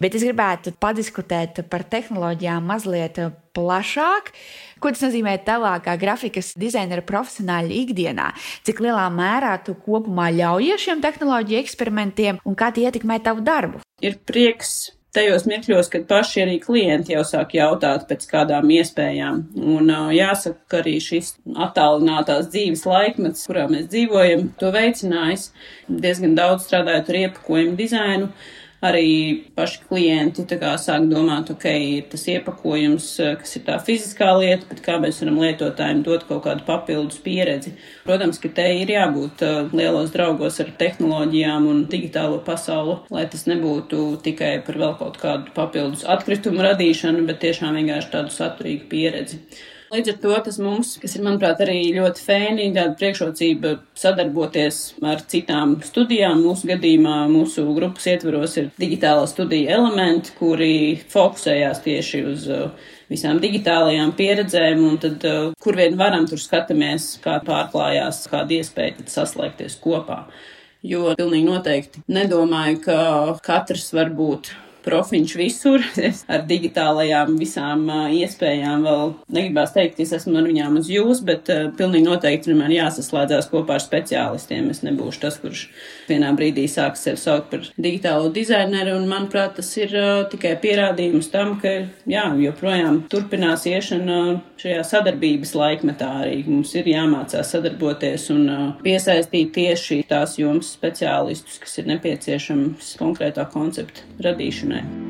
Bet 0.00 0.16
es 0.16 0.24
gribētu 0.24 0.72
padiskutēt 0.80 1.60
par 1.68 1.84
tehnoloģijām 1.92 2.64
mazliet 2.70 3.18
plašāk. 3.56 4.30
Ko 4.80 4.92
tas 4.94 5.02
nozīmē 5.04 5.34
tālākā 5.44 5.96
grafikas 6.00 6.54
dizainera 6.60 7.04
profesionāļa 7.04 7.74
ikdienā? 7.82 8.30
Cik 8.64 8.80
lielā 8.86 9.08
mērā 9.12 9.58
tu 9.66 9.74
kopumā 9.84 10.30
ļaujies 10.38 10.86
šiem 10.86 11.02
tehnoloģiju 11.04 11.60
eksperimentiem 11.60 12.40
un 12.48 12.56
kā 12.56 12.70
tie 12.72 12.88
ietekmē 12.88 13.20
tavu 13.26 13.44
darbu? 13.44 13.84
Ir 14.00 14.16
prieks 14.24 14.94
tajos 15.14 15.44
mirkļos, 15.50 15.90
kad 15.92 16.06
paši 16.08 16.44
arī 16.44 16.56
klienti 16.62 17.14
jau 17.16 17.24
sāk 17.26 17.56
jautāt 17.58 18.06
pēc 18.08 18.24
kādām 18.30 18.70
iespējām. 18.72 19.42
Un 19.58 19.90
uh, 19.90 20.12
jāsaka, 20.14 20.60
ka 20.70 20.80
arī 20.84 20.96
šis 21.02 21.34
attālinātās 21.66 22.48
dzīves 22.52 22.86
laikmets, 22.88 23.44
kurā 23.50 23.66
mēs 23.70 23.90
dzīvojam, 23.90 24.48
to 24.60 24.70
veicinājis 24.74 25.50
diezgan 25.90 26.38
daudz 26.38 26.68
strādājot 26.68 27.10
ar 27.10 27.20
iepakojumu 27.24 27.76
dizainu 27.80 28.30
arī 28.84 29.44
paši 29.56 29.82
klienti 29.88 30.44
sāk 30.80 31.06
domāt, 31.10 31.50
ok, 31.52 31.64
ir 31.98 32.06
tas 32.10 32.24
iepakojums, 32.26 33.08
eh, 33.20 33.36
kas 33.36 33.56
ir 33.56 33.62
tā 33.66 33.78
fiziskā 33.84 34.30
lieta, 34.38 34.66
bet 34.68 34.82
kā 34.82 34.98
mēs 35.00 35.20
varam 35.20 35.38
lietotājiem 35.38 36.02
dot 36.02 36.26
kaut 36.28 36.44
kādu 36.44 36.64
papildus 36.64 37.18
pieredzi. 37.18 37.74
Protams, 38.04 38.38
ka 38.38 38.48
te 38.48 38.66
ir 38.80 38.88
jābūt 38.88 39.42
uh, 39.42 39.68
lielos 39.72 40.10
draugos 40.10 40.60
ar 40.60 40.72
tehnoloģijām 40.78 41.66
un 41.68 41.86
digitālo 41.86 42.42
pasauli, 42.44 42.98
lai 43.10 43.26
tas 43.26 43.44
nebūtu 43.46 44.22
tikai 44.22 44.64
par 44.64 44.74
vēl 44.74 44.96
kaut 44.98 45.18
kādu 45.20 45.52
papildus 45.54 46.04
atkritumu 46.04 46.64
radīšanu, 46.64 47.26
bet 47.26 47.40
tiešām 47.44 47.76
vienkārši 47.76 48.10
tādu 48.10 48.34
saturīgu 48.34 48.88
pieredzi. 48.88 49.40
Līdz 49.90 50.10
ar 50.12 50.18
to 50.22 50.34
tas 50.46 50.56
mums, 50.62 50.92
kas 51.02 51.16
ir, 51.16 51.22
manuprāt, 51.26 51.58
arī 51.64 51.80
ļoti 51.96 52.22
fēni, 52.22 52.68
tāda 52.76 52.92
priekšrocība 52.98 53.72
sadarboties 53.98 54.76
ar 55.02 55.24
citām 55.32 55.72
studijām. 55.82 56.44
Mūsu 56.44 56.68
gadījumā, 56.70 57.16
mūsu 57.32 57.64
grupas 57.74 58.06
ietveros 58.12 58.54
ir 58.62 58.68
digitāla 58.78 59.26
studija 59.26 59.74
elementi, 59.80 60.30
kuri 60.38 60.70
fokusējās 61.10 61.82
tieši 61.88 62.22
uz 62.30 62.46
uh, 62.54 62.94
visām 63.10 63.42
digitālajām 63.42 64.14
pieredzēm, 64.14 64.86
un 64.92 65.02
tad, 65.02 65.26
uh, 65.26 65.50
kur 65.58 65.82
vien 65.82 65.98
varam, 65.98 66.30
tur 66.30 66.38
skatāmies, 66.38 67.16
kā 67.26 67.40
pārklājās, 67.50 68.22
kāda 68.30 68.60
iespēja 68.60 69.10
saslēgties 69.10 69.80
kopā. 69.82 70.22
jo 70.86 71.10
pilnīgi 71.18 71.50
noteikti 71.50 72.06
nedomāju, 72.08 72.78
ka 72.86 73.00
katrs 73.42 73.90
var 73.92 74.14
būt 74.14 74.54
profiņš 74.84 75.36
visur. 75.40 75.84
Ar 76.34 76.44
digitālajām 76.48 77.36
visām 77.40 77.86
iespējām 78.16 78.86
vēl 78.88 79.14
negribās 79.36 79.74
teikt, 79.76 79.96
ka 79.98 80.06
es 80.06 80.14
esmu 80.20 80.38
ar 80.40 80.48
viņām 80.50 80.80
uz 80.80 80.90
jūs, 80.92 81.24
bet 81.26 81.50
pilnīgi 81.78 82.06
noteikti 82.06 82.56
man 82.58 82.74
jāsaslēdzās 82.74 83.50
kopā 83.52 83.78
ar 83.78 83.84
speciālistiem. 83.84 84.70
Es 84.72 84.84
nebūšu 84.86 85.24
tas, 85.26 85.40
kurš 85.42 85.66
vienā 86.10 86.32
brīdī 86.36 86.66
sāks 86.70 87.04
sevi 87.06 87.20
saukt 87.20 87.50
par 87.52 87.66
digitālo 87.80 88.30
dizaineru, 88.34 88.96
un 89.00 89.08
manuprāt, 89.10 89.56
tas 89.58 89.70
ir 89.78 89.94
uh, 89.96 90.24
tikai 90.30 90.56
pierādījums 90.62 91.30
tam, 91.32 91.56
ka 91.62 91.74
jā, 92.10 92.26
joprojām 92.44 93.02
turpinās 93.12 93.66
iešana 93.70 94.20
šajā 94.60 94.82
sadarbības 94.86 95.54
laikmetā 95.58 96.10
arī. 96.24 96.42
Mums 96.48 96.74
ir 96.78 96.90
jāmācās 96.90 97.54
sadarboties 97.54 98.28
un 98.34 98.44
uh, 98.48 98.66
piesaistīt 98.84 99.54
tieši 99.56 100.02
tās 100.10 100.38
jomas 100.40 100.74
speciālistus, 100.76 101.60
kas 101.62 101.78
ir 101.80 101.90
nepieciešams 101.94 102.94
konkrētā 103.00 103.48
koncepta 103.54 104.06
radīšanai 104.26 105.09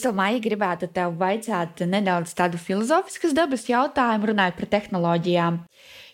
Es 0.00 0.06
domāju, 0.06 0.38
gribētu 0.40 0.86
tev 0.96 1.18
vaicāt 1.20 1.82
nedaudz 1.84 2.30
tādu 2.32 2.56
filozofiskas 2.56 3.34
dabas 3.36 3.66
jautājumu, 3.68 4.30
runājot 4.30 4.54
par 4.56 4.68
tehnoloģijām. 4.72 5.58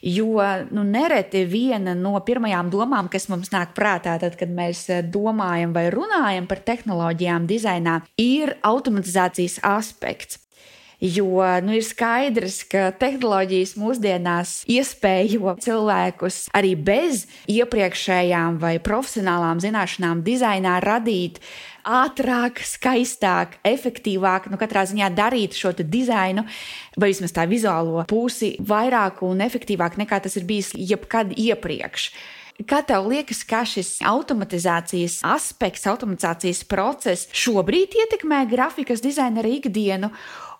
Jo 0.03 0.43
nu, 0.75 0.83
nereti 0.83 1.45
viena 1.47 1.95
no 1.95 2.17
pirmajām 2.27 2.73
domām, 2.73 3.07
kas 3.07 3.29
mums 3.31 3.53
nāk 3.55 3.77
prātā, 3.79 4.17
tad, 4.19 4.35
kad 4.41 4.51
mēs 4.51 4.89
domājam 5.15 5.71
vai 5.77 5.85
runājam 5.95 6.51
par 6.51 6.65
tehnoloģijām 6.67 7.47
dizainā, 7.47 8.01
ir 8.19 8.57
automatizācijas 8.67 9.61
aspekts. 9.63 10.43
Jo 11.01 11.45
nu, 11.61 11.75
ir 11.77 11.85
skaidrs, 11.85 12.63
ka 12.73 12.89
tehnoloģijas 12.97 13.75
mūsdienās 13.77 14.53
iespējo 14.71 15.53
cilvēkus 15.61 16.47
arī 16.57 16.73
bez 16.73 17.27
iepriekšējām 17.53 18.57
vai 18.63 18.79
profesionālām 18.81 19.61
zināšanām 19.61 20.23
dizainā 20.25 20.79
radīt 20.81 21.43
ātrāk, 21.87 22.63
skaistāk, 22.65 23.59
efektīvāk, 23.69 24.49
nu, 24.51 24.57
katrā 24.59 24.87
ziņā 24.89 25.11
darīt 25.15 25.55
šo 25.55 25.75
dizainu, 25.77 26.47
vai 26.97 27.13
vismaz 27.13 27.37
tā 27.37 27.45
vizuālo 27.47 28.07
pusi 28.09 28.55
vairāk 28.57 29.21
un 29.27 29.45
efektīvāk 29.45 30.01
nekā 30.01 30.23
tas 30.25 30.41
ir 30.41 30.49
bijis 30.49 30.73
jebkad 30.75 31.37
iepriekš. 31.37 32.09
Kā 32.65 32.81
tev 32.81 33.05
liekas, 33.11 33.43
kā 33.45 33.67
šis 33.69 33.99
automatizācijas 34.01 35.19
aspekts, 35.29 35.85
automatizācijas 35.91 36.63
process 36.65 37.29
šobrīd 37.37 37.93
ietekmē 38.01 38.47
grafikas 38.49 39.05
dizainera 39.05 39.51
ikdienu? 39.53 40.09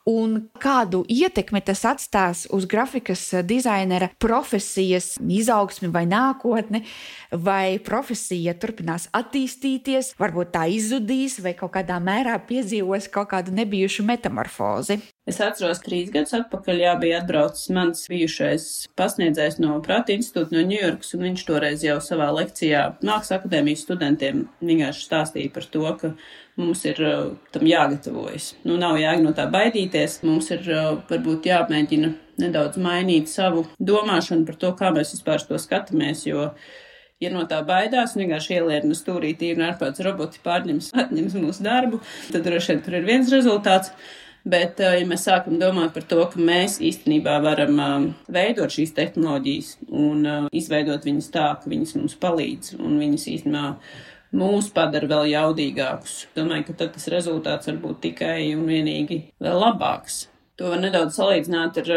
Un 0.07 0.39
kādu 0.63 1.03
ietekmi 1.11 1.61
tas 1.67 1.83
atstās 1.89 2.45
uz 2.55 2.67
grafikas 2.71 3.25
dizainera 3.47 4.09
profesijas 4.23 5.17
izaugsmi 5.19 5.91
vai 5.93 6.05
nākotni, 6.07 6.85
vai 7.33 7.79
profesija 7.83 8.55
turpinās 8.55 9.09
attīstīties, 9.17 10.15
varbūt 10.21 10.55
tā 10.55 10.67
izzudīs, 10.71 11.41
vai 11.43 11.57
kaut 11.59 11.75
kādā 11.77 11.99
mērā 12.03 12.39
piedzīvos 12.47 13.11
kaut 13.13 13.33
kādu 13.35 13.55
nebijušu 13.59 14.07
metamorfozi. 14.07 15.01
Es 15.27 15.41
atceros, 15.43 15.81
trīs 15.83 16.13
gadus 16.15 16.37
atpakaļ 16.39 16.81
jā, 16.85 16.91
bija 17.03 17.17
atbraucis 17.19 17.73
mans 17.75 18.05
bijušais 18.07 18.67
pasniedzējs 18.95 19.57
no 19.59 19.81
Prāta 19.83 20.15
institūta 20.15 20.55
no 20.55 20.61
Ņujorkas, 20.69 21.09
un 21.17 21.25
viņš 21.27 21.41
toreiz 21.49 21.83
jau 21.83 21.97
savā 22.05 22.29
lekcijā 22.37 22.83
Mākslas 23.01 23.41
akadēmijas 23.41 23.83
studentiem 23.83 24.45
vienkārši 24.61 25.03
stāstīja 25.03 25.51
par 25.57 25.67
to, 25.73 25.83
ka 25.99 26.13
mums 26.63 26.85
ir 26.87 27.01
uh, 27.03 27.33
tam 27.51 27.67
jāgatavojas. 27.67 28.53
Nu, 28.63 28.77
nav 28.79 29.01
jēga 29.03 29.25
no 29.25 29.33
tā 29.35 29.49
baidīties, 29.51 30.21
mums 30.23 30.53
ir 30.55 30.63
uh, 30.71 30.93
varbūt 31.11 31.49
jāmēģina 31.51 32.13
nedaudz 32.45 32.79
mainīt 32.79 33.27
savu 33.33 33.65
domāšanu 33.83 34.47
par 34.47 34.61
to, 34.63 34.71
kā 34.79 34.93
mēs 34.95 35.11
vispār 35.17 35.43
to 35.49 35.59
skatāmies, 35.59 36.23
jo 36.29 36.53
ja 37.19 37.33
no 37.33 37.43
tā 37.51 37.59
baidās 37.67 38.15
vienkārši 38.15 38.61
ielierina 38.61 38.95
stūrītī 38.95 39.51
un 39.57 39.67
ārpēc 39.73 39.99
roboti 40.07 40.39
pārņems, 40.47 40.93
atņems 41.03 41.35
mūsu 41.41 41.67
darbu, 41.67 41.99
tad 42.31 42.47
droši 42.47 42.77
vien 42.77 42.87
tur 42.87 42.99
ir 43.01 43.11
viens 43.11 43.35
rezultāts. 43.35 43.91
Bet, 44.47 44.79
uh, 44.79 44.95
ja 44.95 45.07
mēs 45.09 45.25
sākam 45.27 45.57
domāt 45.59 45.95
par 45.97 46.05
to, 46.07 46.21
ka 46.31 46.39
mēs 46.39 46.79
īstenībā 46.85 47.41
varam 47.43 47.81
um, 47.83 48.05
veidot 48.31 48.71
šīs 48.71 48.95
tehnoloģijas 48.95 49.73
un 49.91 50.23
uh, 50.23 50.47
izveidot 50.55 51.09
viņas 51.09 51.33
tā, 51.35 51.49
ka 51.59 51.73
viņas 51.73 51.97
mums 51.99 52.15
palīdz 52.23 52.77
un 52.79 53.01
viņas 53.03 53.27
īstenībā 53.33 53.73
mūs 54.37 54.71
padara 54.75 55.11
vēl 55.11 55.33
jaudīgākus. 55.33 56.29
Domāju, 56.39 56.69
ka 56.69 56.79
tad 56.85 56.95
tas 56.95 57.11
rezultāts 57.11 57.71
var 57.73 57.83
būt 57.83 58.01
tikai 58.07 58.39
un 58.55 58.67
vienīgi 58.71 59.23
vēl 59.43 59.63
labāks. 59.65 60.27
To 60.57 60.71
var 60.73 60.79
nedaudz 60.81 61.19
salīdzināt 61.19 61.77
ar 61.83 61.89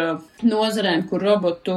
nozarēm, 0.43 1.05
kur 1.07 1.23
robotu 1.23 1.75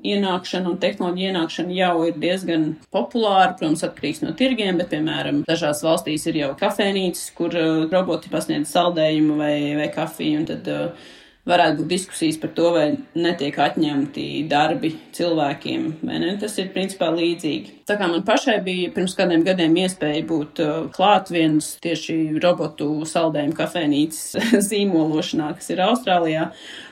ienākšana 0.00 0.70
un 0.70 0.78
tehnoloģija 0.80 1.32
ienākšana 1.34 1.74
jau 1.76 2.06
ir 2.08 2.16
diezgan 2.22 2.64
populāra. 2.94 3.50
Protams, 3.58 3.82
atkarīgs 3.84 4.22
no 4.24 4.32
tirgiem, 4.38 4.80
bet, 4.80 4.88
piemēram, 4.94 5.42
dažās 5.48 5.82
valstīs 5.84 6.24
ir 6.30 6.38
jau 6.40 6.48
kafejnīcas, 6.60 7.26
kur 7.36 7.52
roboti 7.92 8.32
pasniedz 8.32 8.72
saldējumu 8.72 9.36
vai, 9.36 9.58
vai 9.76 9.90
kafiju, 9.92 10.40
un 10.40 10.48
tad 10.48 10.72
uh, 10.72 11.12
varētu 11.48 11.82
būt 11.82 11.90
diskusijas 11.90 12.38
par 12.40 12.52
to, 12.56 12.70
vai 12.74 12.84
netiek 13.16 13.56
atņemti 13.60 14.24
darbi 14.48 14.94
cilvēkiem, 15.14 15.86
vai 16.06 16.20
ne? 16.22 16.32
Tas 16.40 16.56
ir 16.60 16.70
principā 16.72 17.10
līdzīgi. 17.12 17.80
Tā 17.88 17.98
kā 18.00 18.08
man 18.08 18.24
pašai 18.24 18.56
bija 18.64 18.92
pirms 18.94 19.16
kādiem 19.18 19.44
gadiem 19.44 19.76
iespēja 19.84 20.24
būt 20.28 20.62
uh, 20.64 20.74
klāt 20.94 21.32
viens 21.34 21.74
tieši 21.84 22.40
robotu 22.42 22.88
saldējumu 23.08 23.56
kafejnīcas 23.58 24.48
zīmološanā, 24.70 25.52
kas 25.58 25.72
ir 25.74 25.84
Austrālijā. 25.84 26.48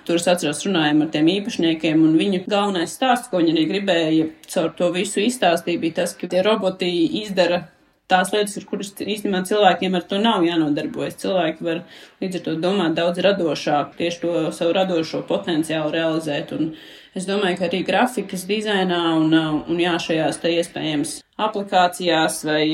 Tur 0.06 0.20
es 0.20 0.28
atceros, 0.28 0.64
runājām 0.66 1.04
ar 1.04 1.12
tiem 1.14 1.30
īpašniekiem, 1.38 2.04
un 2.04 2.18
viņu 2.20 2.44
galvenais 2.44 2.92
stāsts, 2.92 3.30
ko 3.32 3.40
viņi 3.40 3.56
arī 3.56 3.68
gribēja 3.70 4.32
caur 4.52 4.74
to 4.76 4.92
visu 4.92 5.22
izstāstīt, 5.24 5.80
bija 5.80 6.02
tas, 6.02 6.16
ka 6.18 6.28
tie 6.28 6.44
roboti 6.44 6.90
izdara 7.22 7.64
tās 8.12 8.32
lietas, 8.34 8.58
ar 8.60 8.68
kuras 8.68 8.92
īstenībā 9.00 9.42
cilvēkiem 9.48 9.98
ar 9.98 10.06
to 10.08 10.20
nav 10.22 10.44
jānodarbojas. 10.46 11.18
Cilvēki 11.24 11.66
var 11.66 11.82
līdz 12.22 12.38
ar 12.38 12.46
to 12.46 12.56
domāt 12.62 12.96
daudz 12.98 13.22
radošāk, 13.24 13.96
tieši 13.98 14.22
to 14.22 14.34
savu 14.54 14.76
radošo 14.76 15.24
potenciālu 15.28 15.90
realizēt. 15.96 16.54
Un 16.54 16.74
es 17.18 17.26
domāju, 17.28 17.58
ka 17.58 17.68
arī 17.70 17.82
grafikas 17.88 18.46
dizainā 18.48 19.02
un, 19.18 19.34
un 19.34 19.82
jā, 19.82 19.96
šajās 20.06 20.40
te 20.44 20.54
iespējams 20.60 21.18
aplikācijās 21.42 22.42
vai 22.46 22.64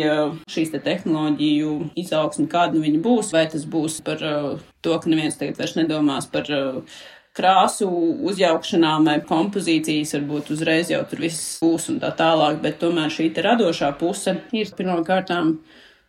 šīs 0.50 0.72
te 0.74 0.80
tehnoloģiju 0.84 1.74
izaugsmi, 2.02 2.48
kāda 2.50 2.76
nu 2.76 2.84
viņa 2.84 3.02
būs, 3.04 3.32
vai 3.34 3.46
tas 3.50 3.64
būs 3.68 4.00
par 4.06 4.20
to, 4.20 4.98
ka 4.98 5.10
neviens 5.10 5.38
tagad 5.38 5.60
vairs 5.60 5.76
nedomās 5.78 6.28
par 6.32 6.50
krāsu 7.38 7.88
uzjaukšanām 8.28 9.06
vai 9.08 9.18
kompozīcijas, 9.26 10.16
varbūt 10.18 10.52
uzreiz 10.54 10.92
jau 10.92 11.02
tur 11.08 11.22
viss 11.24 11.58
būs 11.62 11.88
un 11.92 12.00
tā 12.02 12.10
tālāk, 12.18 12.58
bet 12.64 12.80
tomēr 12.82 13.12
šī 13.14 13.30
radošā 13.46 13.92
puse 14.00 14.40
ir 14.52 14.74
pirmkārtām 14.78 15.56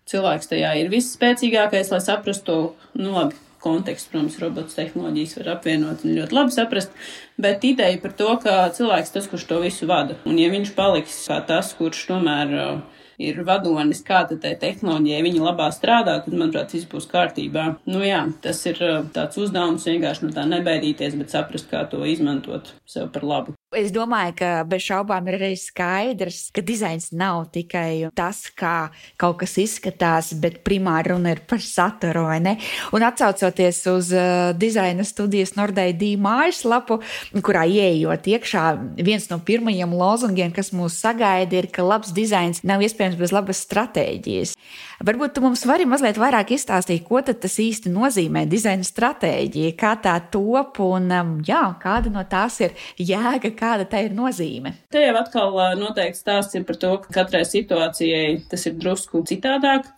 cilvēks 0.10 0.50
tajā 0.50 0.74
ir 0.82 0.90
visspēcīgākais, 0.92 1.94
lai 1.94 2.02
saprastu 2.02 2.46
to, 2.50 2.58
nu 2.98 3.14
labi, 3.14 3.38
kontekstu, 3.60 4.14
protams, 4.14 4.38
robots 4.40 4.78
tehnoloģijas 4.78 5.36
var 5.40 5.50
apvienot 5.58 6.06
un 6.06 6.16
ļoti 6.16 6.36
labi 6.38 6.56
saprast, 6.56 6.94
bet 7.42 7.66
ideja 7.68 8.00
par 8.02 8.14
to, 8.16 8.30
ka 8.44 8.56
cilvēks 8.76 9.12
tas, 9.16 9.28
kurš 9.32 9.46
to 9.50 9.60
visu 9.64 9.90
vada, 9.90 10.16
un 10.30 10.40
ja 10.40 10.48
viņš 10.54 10.72
paliks 10.78 11.18
kā 11.28 11.42
tas, 11.48 11.74
kurš 11.78 12.06
tomēr 12.14 12.56
uh, 12.56 12.99
ir 13.20 13.44
vadonis, 13.48 14.02
kā 14.08 14.24
tad 14.30 14.42
tai 14.44 14.56
tehnoloģijai 14.60 15.22
viņa 15.28 15.46
labā 15.50 15.70
strādā, 15.76 16.18
tad, 16.24 16.36
manuprāt, 16.36 16.74
viss 16.76 16.90
būs 16.90 17.10
kārtībā. 17.12 17.66
Nu 17.92 18.04
jā, 18.06 18.24
tas 18.44 18.64
ir 18.72 18.80
uh, 18.86 19.00
tāds 19.16 19.40
uzdevums 19.42 19.88
vienkārši 19.92 20.28
no 20.28 20.36
tā 20.36 20.48
nebaidīties, 20.50 21.20
bet 21.20 21.36
saprast, 21.36 21.70
kā 21.72 21.86
to 21.92 22.06
izmantot 22.08 22.74
sev 22.90 23.12
par 23.14 23.28
labu. 23.28 23.59
Es 23.70 23.92
domāju, 23.94 24.34
ka 24.40 24.48
bez 24.66 24.82
šaubām 24.82 25.28
ir 25.30 25.36
arī 25.38 25.52
skaidrs, 25.62 26.48
ka 26.50 26.64
dizains 26.66 27.12
nav 27.14 27.52
tikai 27.54 28.10
tas, 28.18 28.40
kā 28.58 28.90
kaut 29.22 29.44
kas 29.44 29.54
izskatās, 29.62 30.32
bet 30.42 30.64
primāri 30.66 31.12
runa 31.12 31.36
ir 31.36 31.44
par 31.46 31.62
saturu. 31.62 32.24
Un 32.34 33.06
atcaucoties 33.06 33.84
uz 33.92 34.10
uh, 34.10 34.58
dizaina 34.58 35.06
studijas 35.06 35.54
Nordeidī 35.54 36.16
mājaslapu, 36.18 36.98
kurā 37.46 37.68
ieejot 37.70 38.32
iekšā, 38.34 38.66
viens 39.06 39.30
no 39.30 39.38
pirmajiem 39.38 39.94
lozungiem, 39.94 40.50
kas 40.56 40.74
mūs 40.74 40.98
sagaida, 40.98 41.62
ir, 41.62 41.70
ka 41.70 41.86
labs 41.86 42.10
dizains 42.10 42.66
nav 42.66 42.82
iespējams 42.82 43.22
bez 43.22 43.36
labas 43.38 43.62
stratēģijas. 43.70 44.58
Varbūt 45.06 45.38
tu 45.38 45.46
mums 45.46 45.62
vari 45.70 45.86
mazliet 45.88 46.18
vairāk 46.20 46.56
izstāstīt, 46.58 47.06
ko 47.08 47.22
tas 47.22 47.54
īsti 47.62 47.94
nozīmē 47.94 48.44
dizaina 48.50 48.84
stratēģija, 48.84 49.78
kā 49.80 49.94
tā 50.04 50.18
top 50.34 50.82
un 50.84 51.08
um, 51.16 51.32
jā, 51.46 51.62
kāda 51.80 52.12
no 52.12 52.26
tās 52.28 52.58
ir 52.66 52.74
jēga, 52.98 53.54
kāda 53.60 53.86
tā 53.90 54.06
ir 54.08 54.16
nozīme. 54.16 54.74
Te 54.94 55.04
jau 55.04 55.18
atkal 55.20 55.60
noteikti 55.80 56.22
stāsts 56.22 56.58
ir 56.58 56.66
par 56.68 56.80
to, 56.82 56.96
ka 57.04 57.20
katrai 57.22 57.44
situācijai 57.48 58.40
tas 58.52 58.66
ir 58.70 58.80
drusku 58.80 59.24
citādāk 59.28 59.92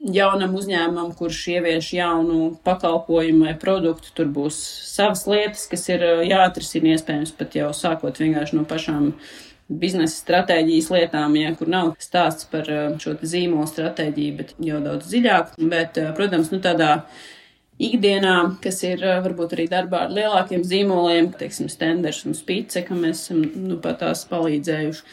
jaunam 0.00 0.54
uzņēmumam, 0.58 1.12
kurš 1.16 1.40
ievieš 1.56 1.90
jaunu 1.96 2.40
pakalpojumu 2.66 3.48
vai 3.48 3.56
produktu, 3.58 4.12
tur 4.16 4.28
būs 4.32 4.58
savas 4.90 5.24
lietas, 5.30 5.66
kas 5.70 5.88
ir 5.88 6.04
jāatrisina 6.28 6.94
iespējams 6.94 7.34
pat 7.38 7.56
jau 7.56 7.72
sākot 7.76 8.20
vienkārši 8.20 8.58
no 8.58 8.66
pašām 8.68 9.12
biznesa 9.66 10.20
stratēģijas 10.20 10.90
lietām, 10.94 11.34
ja 11.40 11.54
kur 11.58 11.70
nav 11.72 11.94
stāsts 12.02 12.46
par 12.50 12.68
šo 13.02 13.16
zīmolu 13.22 13.66
stratēģiju, 13.70 14.36
bet 14.38 14.52
jau 14.62 14.82
daudz 14.84 15.08
dziļāk. 15.10 15.56
Bet, 15.72 15.98
protams, 16.18 16.52
nu 16.52 16.60
tādā 16.62 16.92
ikdienā, 17.82 18.36
kas 18.64 18.82
ir 18.88 19.02
varbūt 19.24 19.56
arī 19.56 19.66
darbā 19.70 20.06
ar 20.06 20.14
lielākiem 20.16 20.64
zīmoliem, 20.64 21.30
teiksim, 21.38 21.68
Stenders 21.72 22.24
un 22.28 22.36
Spice, 22.36 22.82
ka 22.86 22.96
mēs 22.96 23.26
esam 23.26 23.42
nu, 23.66 23.80
pat 23.82 24.00
tās 24.04 24.24
palīdzējuši 24.30 25.04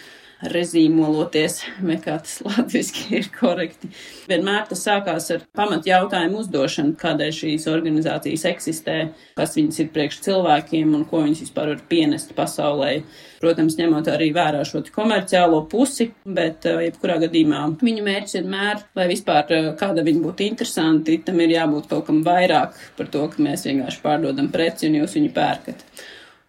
rezīmoloties, 0.52 1.60
vai 1.86 1.98
kā 2.02 2.18
tas 2.24 2.40
latviski 2.46 3.18
ir 3.20 3.30
korekti. 3.34 3.90
Vienmēr 4.30 4.66
tas 4.70 4.84
sākās 4.86 5.30
ar 5.36 5.44
pamat 5.56 5.88
jautājumu 5.88 6.42
uzdošanu, 6.44 6.96
kādēļ 7.00 7.36
šīs 7.38 7.68
organizācijas 7.72 8.46
eksistē, 8.52 8.98
kas 9.38 9.56
viņas 9.58 9.84
ir 9.84 9.92
priekš 9.96 10.22
cilvēkiem 10.28 10.96
un 10.98 11.06
ko 11.10 11.24
viņas 11.24 11.44
vispār 11.46 11.74
var 11.74 11.84
pienest 11.90 12.34
pasaulē. 12.38 12.96
Protams, 13.44 13.76
ņemot 13.76 14.08
arī 14.08 14.30
vērā 14.36 14.62
šo 14.68 14.80
komerciālo 14.96 15.66
pusi, 15.72 16.10
bet 16.24 16.68
uh, 16.70 16.80
jebkurā 16.86 17.18
gadījumā 17.26 17.66
viņu 17.82 18.06
mērķis 18.06 18.38
vienmēr, 18.40 18.84
lai 18.96 19.10
vispār 19.12 19.52
uh, 19.52 19.70
kāda 19.80 20.06
viņa 20.08 20.24
būtu 20.24 20.48
interesanti, 20.48 21.20
tam 21.28 21.44
ir 21.44 21.58
jābūt 21.58 21.90
kaut 21.92 22.08
kam 22.08 22.24
vairāk 22.24 22.80
par 22.98 23.12
to, 23.12 23.26
ka 23.32 23.44
mēs 23.44 23.68
vienkārši 23.68 24.04
pārdodam 24.04 24.48
preci 24.54 24.88
un 24.88 25.02
jūs 25.02 25.18
viņu 25.20 25.34
pērkat. 25.36 25.84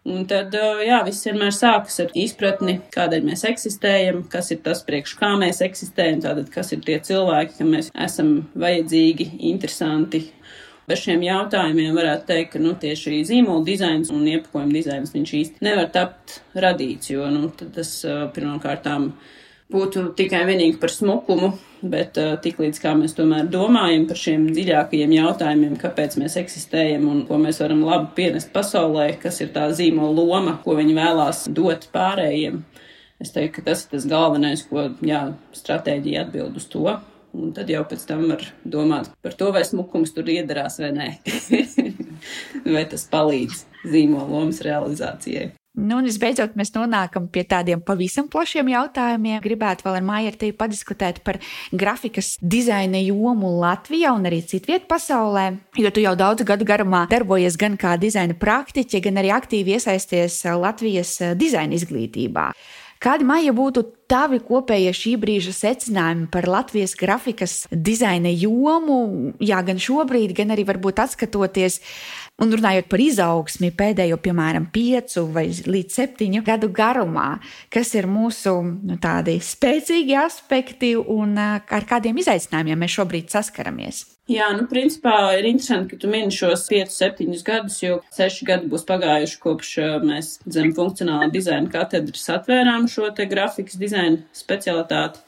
Un 0.04 0.26
tad, 0.28 0.52
jā, 0.84 0.98
viss 1.06 1.24
vienmēr 1.24 1.54
sākas 1.56 1.94
ar 2.02 2.10
izpratni, 2.20 2.74
kādēļ 2.92 3.22
mēs 3.24 3.46
eksistējam, 3.48 4.18
kas 4.28 4.50
ir 4.52 4.58
tas, 4.66 4.82
priekš 4.84 5.14
kā 5.16 5.30
mēs 5.40 5.62
eksistējam, 5.64 6.18
tātad, 6.26 6.50
kas 6.52 6.74
ir 6.76 6.82
tie 6.84 6.98
cilvēki, 7.06 7.56
kam 7.56 7.70
mēs 7.72 7.88
esam 8.04 8.34
vajadzīgi, 8.52 9.30
interesanti. 9.48 10.26
Bez 10.84 11.00
šiem 11.06 11.24
jautājumiem 11.24 11.96
varētu 11.96 12.28
teikt, 12.28 12.50
ka 12.52 12.60
nu, 12.60 12.74
tieši 12.76 13.22
zīmola 13.30 13.64
dizains 13.64 14.12
un 14.12 14.26
iepakojuma 14.28 14.76
dizains 14.76 15.14
viņš 15.14 15.32
īsti 15.38 15.64
nevar 15.64 15.88
tapt 15.94 16.42
radīts, 16.52 17.08
jo 17.14 17.30
nu, 17.32 17.48
tas 17.56 17.94
pirmkārtām 18.36 19.08
būtu 19.72 20.10
tikai 20.18 20.42
vienīgi 20.48 20.76
par 20.80 20.92
smukumu, 20.92 21.52
bet 21.84 22.18
uh, 22.20 22.34
tiklīdz 22.44 22.80
kā 22.82 22.92
mēs 22.98 23.16
tomēr 23.16 23.48
domājam 23.52 24.06
par 24.08 24.20
šiem 24.20 24.46
dziļākajiem 24.52 25.14
jautājumiem, 25.16 25.78
kāpēc 25.80 26.18
mēs 26.20 26.36
eksistējam 26.40 27.06
un 27.10 27.24
ko 27.28 27.38
mēs 27.40 27.60
varam 27.62 27.84
labi 27.86 28.12
pienest 28.18 28.52
pasaulē, 28.54 29.10
kas 29.22 29.40
ir 29.44 29.52
tā 29.56 29.70
zīmola 29.76 30.14
loma, 30.20 30.58
ko 30.64 30.76
viņi 30.78 30.98
vēlās 30.98 31.46
dot 31.56 31.88
pārējiem. 31.94 32.62
Es 33.22 33.32
teiktu, 33.32 33.60
ka 33.60 33.70
tas 33.70 33.84
ir 33.84 33.94
tas 33.94 34.06
galvenais, 34.10 34.64
ko, 34.68 34.88
jā, 35.04 35.26
stratēģija 35.56 36.26
atbild 36.26 36.56
uz 36.60 36.68
to. 36.68 36.86
Un 37.34 37.50
tad 37.54 37.70
jau 37.70 37.80
pēc 37.90 38.04
tam 38.06 38.28
var 38.30 38.44
domāt 38.62 39.08
par 39.24 39.34
to, 39.34 39.48
vai 39.54 39.64
smukums 39.66 40.12
tur 40.14 40.28
iedarās 40.30 40.78
vai 40.82 40.92
nē. 40.94 41.08
vai 42.76 42.84
tas 42.90 43.08
palīdz 43.10 43.64
zīmola 43.90 44.28
lomas 44.30 44.62
realizācijai. 44.62 45.50
Nu, 45.74 45.96
un 45.98 46.06
visbeidzot, 46.06 46.52
mēs 46.54 46.70
nonākam 46.70 47.24
pie 47.34 47.42
tādiem 47.50 47.80
pavisam 47.82 48.28
plašiem 48.30 48.68
jautājumiem. 48.70 49.40
Gribētu 49.42 49.82
vēl 49.82 49.96
ar 49.98 50.04
ar 50.30 50.36
tevi 50.38 50.54
padiskutēt 50.54 51.18
par 51.26 51.40
grafikas 51.74 52.36
dizaina 52.38 53.00
jomu 53.02 53.50
Latvijā 53.58 54.12
un 54.14 54.28
arī 54.30 54.38
citviet 54.46 54.86
pasaulē, 54.86 55.48
jo 55.74 55.90
tu 55.90 56.04
jau 56.04 56.14
daudzu 56.14 56.46
gadu 56.46 56.68
garumā 56.68 57.08
darbojies 57.10 57.58
gan 57.58 57.74
kā 57.74 57.96
dizaina 57.98 58.38
praktiķe, 58.38 59.02
gan 59.02 59.18
arī 59.18 59.34
aktīvi 59.34 59.74
iesaisties 59.74 60.44
Latvijas 60.62 61.18
dizaina 61.34 61.74
izglītībā. 61.74 62.52
Kādi 63.04 63.26
maija 63.28 63.52
būtu 63.52 63.82
tavi 64.08 64.38
kopējie 64.40 64.92
šī 64.96 65.10
brīža 65.20 65.52
secinājumi 65.52 66.28
par 66.32 66.46
Latvijas 66.48 66.94
grafikas 66.96 67.56
dizaina 67.68 68.30
jomu, 68.32 69.34
jā, 69.44 69.58
gan 69.66 69.80
šobrīd, 69.82 70.32
gan 70.38 70.54
arī 70.54 70.64
varbūt 70.64 71.02
atskatoties 71.04 71.80
Un 72.42 72.50
runājot 72.50 72.88
par 72.90 72.98
izaugsmi 72.98 73.68
pēdējo, 73.78 74.16
piemēram, 74.18 74.64
piecu 74.74 75.22
vai 75.30 75.44
līdz 75.54 75.98
septiņu 76.00 76.40
gadu 76.42 76.66
garumā, 76.74 77.36
kas 77.70 77.92
ir 77.94 78.08
mūsu 78.10 78.56
nu, 78.64 78.96
tādi 78.98 79.36
spēcīgi 79.38 80.16
aspekti 80.18 80.96
un 80.98 81.38
ar 81.38 81.86
kādiem 81.86 82.18
izaicinājumiem 82.18 82.82
mēs 82.82 82.96
šobrīd 82.96 83.30
saskaramies. 83.30 84.02
Jā, 84.26 84.48
nu, 84.56 84.66
principā 84.66 85.14
ir 85.38 85.46
interesanti, 85.46 85.92
ka 85.92 86.00
tu 86.02 86.10
mini 86.10 86.34
šos 86.34 86.66
5, 86.72 86.90
7 86.96 87.38
gadus, 87.46 87.78
jo 87.84 88.00
6 88.18 88.42
gadi 88.50 88.70
būs 88.72 88.86
pagājuši 88.88 89.40
kopš 89.46 89.72
mēs 90.02 90.34
zem 90.58 90.74
funkcionālā 90.74 91.30
dizaina 91.30 91.70
katedras 91.70 92.26
atvērām 92.34 92.90
šo 92.90 93.14
te 93.14 93.28
grafikas 93.30 93.78
dizaina 93.78 94.24
specialitāti. 94.34 95.22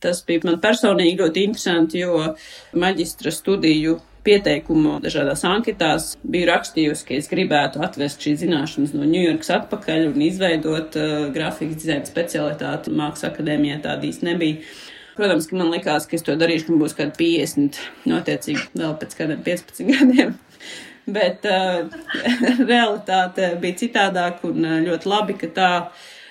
Tas 0.00 0.24
bija 0.24 0.48
man 0.48 0.60
personīgi 0.62 1.20
ļoti 1.20 1.48
interesanti, 1.50 2.04
jo 2.06 2.30
maģistra 2.78 3.32
studiju 3.34 3.98
pieteikumu 4.26 4.96
dažādās 5.04 5.44
anketās 5.48 6.10
biju 6.26 6.48
rakstījusi, 6.50 7.06
ka 7.06 7.16
es 7.16 7.30
gribētu 7.30 7.82
atvest 7.84 8.24
šīs 8.24 8.42
zināšanas 8.42 8.94
no 8.96 9.06
Ņujorkas 9.08 9.52
atpakaļ 9.60 10.10
un 10.10 10.26
izveidot 10.26 10.98
uh, 11.00 11.14
grafikas 11.34 11.80
dizaina 11.82 12.08
specialitāti. 12.08 12.94
Mākslas 12.96 13.30
akadēmijā 13.30 13.80
tāda 13.86 14.08
īsti 14.08 14.28
nebija. 14.30 14.64
Protams, 15.16 15.46
ka 15.48 15.56
man 15.56 15.70
likās, 15.72 16.04
ka 16.08 16.18
es 16.18 16.26
to 16.26 16.34
darīšu, 16.36 16.68
kad 16.68 16.82
būs 16.82 16.96
kādi 16.98 17.16
50, 17.22 17.78
notiecīgi 18.10 18.66
vēl 18.76 18.98
pēc 19.00 19.16
kādiem 19.16 19.46
15 19.46 19.88
gadiem. 19.92 20.34
Bet 21.16 21.46
uh, 21.46 21.86
realitāte 22.72 23.54
bija 23.62 23.80
citādāka 23.84 24.50
un 24.50 24.66
uh, 24.66 24.76
ļoti 24.84 25.10
labi, 25.12 25.38
ka 25.40 25.52
tā 25.56 25.70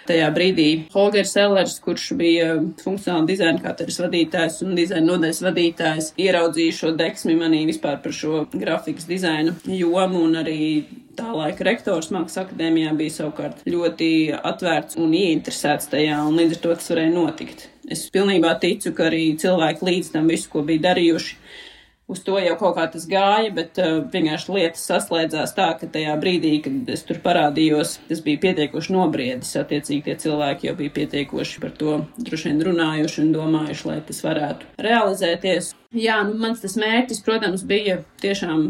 Tajā 0.05 0.27
brīdī 0.35 0.67
Holgers 0.93 1.31
Sellers, 1.33 1.79
kurš 1.81 2.11
bija 2.19 2.51
funkcionāla 2.83 3.25
dizaina 3.29 3.61
katedras 3.63 3.97
vadītājs 4.03 4.59
un 4.65 4.75
dizaina 4.77 5.07
nodaļas 5.07 5.41
vadītājs, 5.47 6.11
ieraudzīja 6.21 6.75
šo 6.77 6.91
deksmi 6.99 7.37
manī 7.39 7.63
vispār 7.69 7.97
par 8.03 8.13
šo 8.13 8.45
grafikas 8.53 9.09
dizaina 9.09 9.55
jomu 9.65 10.21
un 10.27 10.37
arī 10.43 10.59
tā 11.17 11.31
laika 11.31 11.65
rektors 11.65 12.11
Mākslas 12.13 12.43
akadēmijā 12.45 12.93
bija 12.99 13.15
savukārt 13.17 13.63
ļoti 13.69 14.09
atvērts 14.35 14.99
un 15.01 15.13
ieinteresēts 15.15 15.89
tajā, 15.93 16.19
un 16.27 16.37
līdz 16.39 16.57
ar 16.57 16.63
to 16.65 16.75
tas 16.75 16.91
varēja 16.91 17.13
notikt. 17.15 17.69
Es 17.91 18.07
pilnībā 18.13 18.55
ticu, 18.61 18.91
ka 18.97 19.09
arī 19.09 19.23
cilvēki 19.41 19.89
līdz 19.89 20.11
tam 20.15 20.29
visu, 20.31 20.49
ko 20.51 20.63
bija 20.67 20.89
darījuši, 20.89 21.37
uz 22.07 22.21
to 22.25 22.37
jau 22.41 22.55
kaut 22.59 22.75
kā 22.77 22.85
tas 22.93 23.05
gāja, 23.09 23.51
bet 23.55 23.79
uh, 23.81 24.01
vienkārši 24.13 24.53
lietas 24.55 24.83
saslēdzās 24.89 25.55
tā, 25.57 25.69
ka 25.79 25.89
tajā 25.91 26.15
brīdī, 26.21 26.57
kad 26.65 26.91
es 26.93 27.05
tur 27.07 27.21
parādījos, 27.23 27.97
tas 28.09 28.21
bija 28.25 28.43
pietiekoši 28.47 28.93
nobriedis. 28.95 29.55
Attiecīgi 29.61 30.05
tie 30.09 30.17
cilvēki 30.25 30.69
jau 30.69 30.75
bija 30.77 30.93
pietiekoši 30.99 31.63
par 31.63 31.73
to 31.79 32.01
droši 32.19 32.51
vien 32.51 32.61
runājuši 32.69 33.23
un 33.23 33.31
domājuši, 33.35 33.87
lai 33.89 34.01
tas 34.05 34.21
varētu 34.25 34.75
realizēties. 34.85 35.73
Jā, 35.95 36.19
nu, 36.27 36.37
mans 36.41 36.61
tas 36.61 36.77
mērķis, 36.79 37.23
protams, 37.25 37.65
bija 37.65 38.01
tiešām 38.21 38.69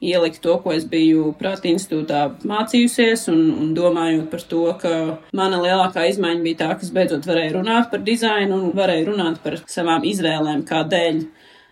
ielikt 0.00 0.42
to, 0.44 0.58
ko 0.60 0.74
es 0.76 0.84
biju 0.88 1.30
prāta 1.40 1.70
institūtā 1.70 2.20
mācījusies, 2.46 3.26
un, 3.32 3.40
un 3.62 3.72
domājot 3.76 4.28
par 4.32 4.44
to, 4.50 4.62
ka 4.80 4.92
mana 5.36 5.60
lielākā 5.62 6.04
izmaiņa 6.10 6.44
bija 6.44 6.60
tā, 6.60 6.68
ka 6.76 6.84
es 6.86 6.92
beidzot 6.94 7.26
varēju 7.26 7.56
runāt 7.56 7.88
par 7.90 8.04
dizainu 8.04 8.60
un 8.60 8.76
varēju 8.76 9.08
runāt 9.10 9.40
par 9.44 9.58
savām 9.72 10.04
izvēlēm, 10.06 10.66
kādēļ 10.68 11.22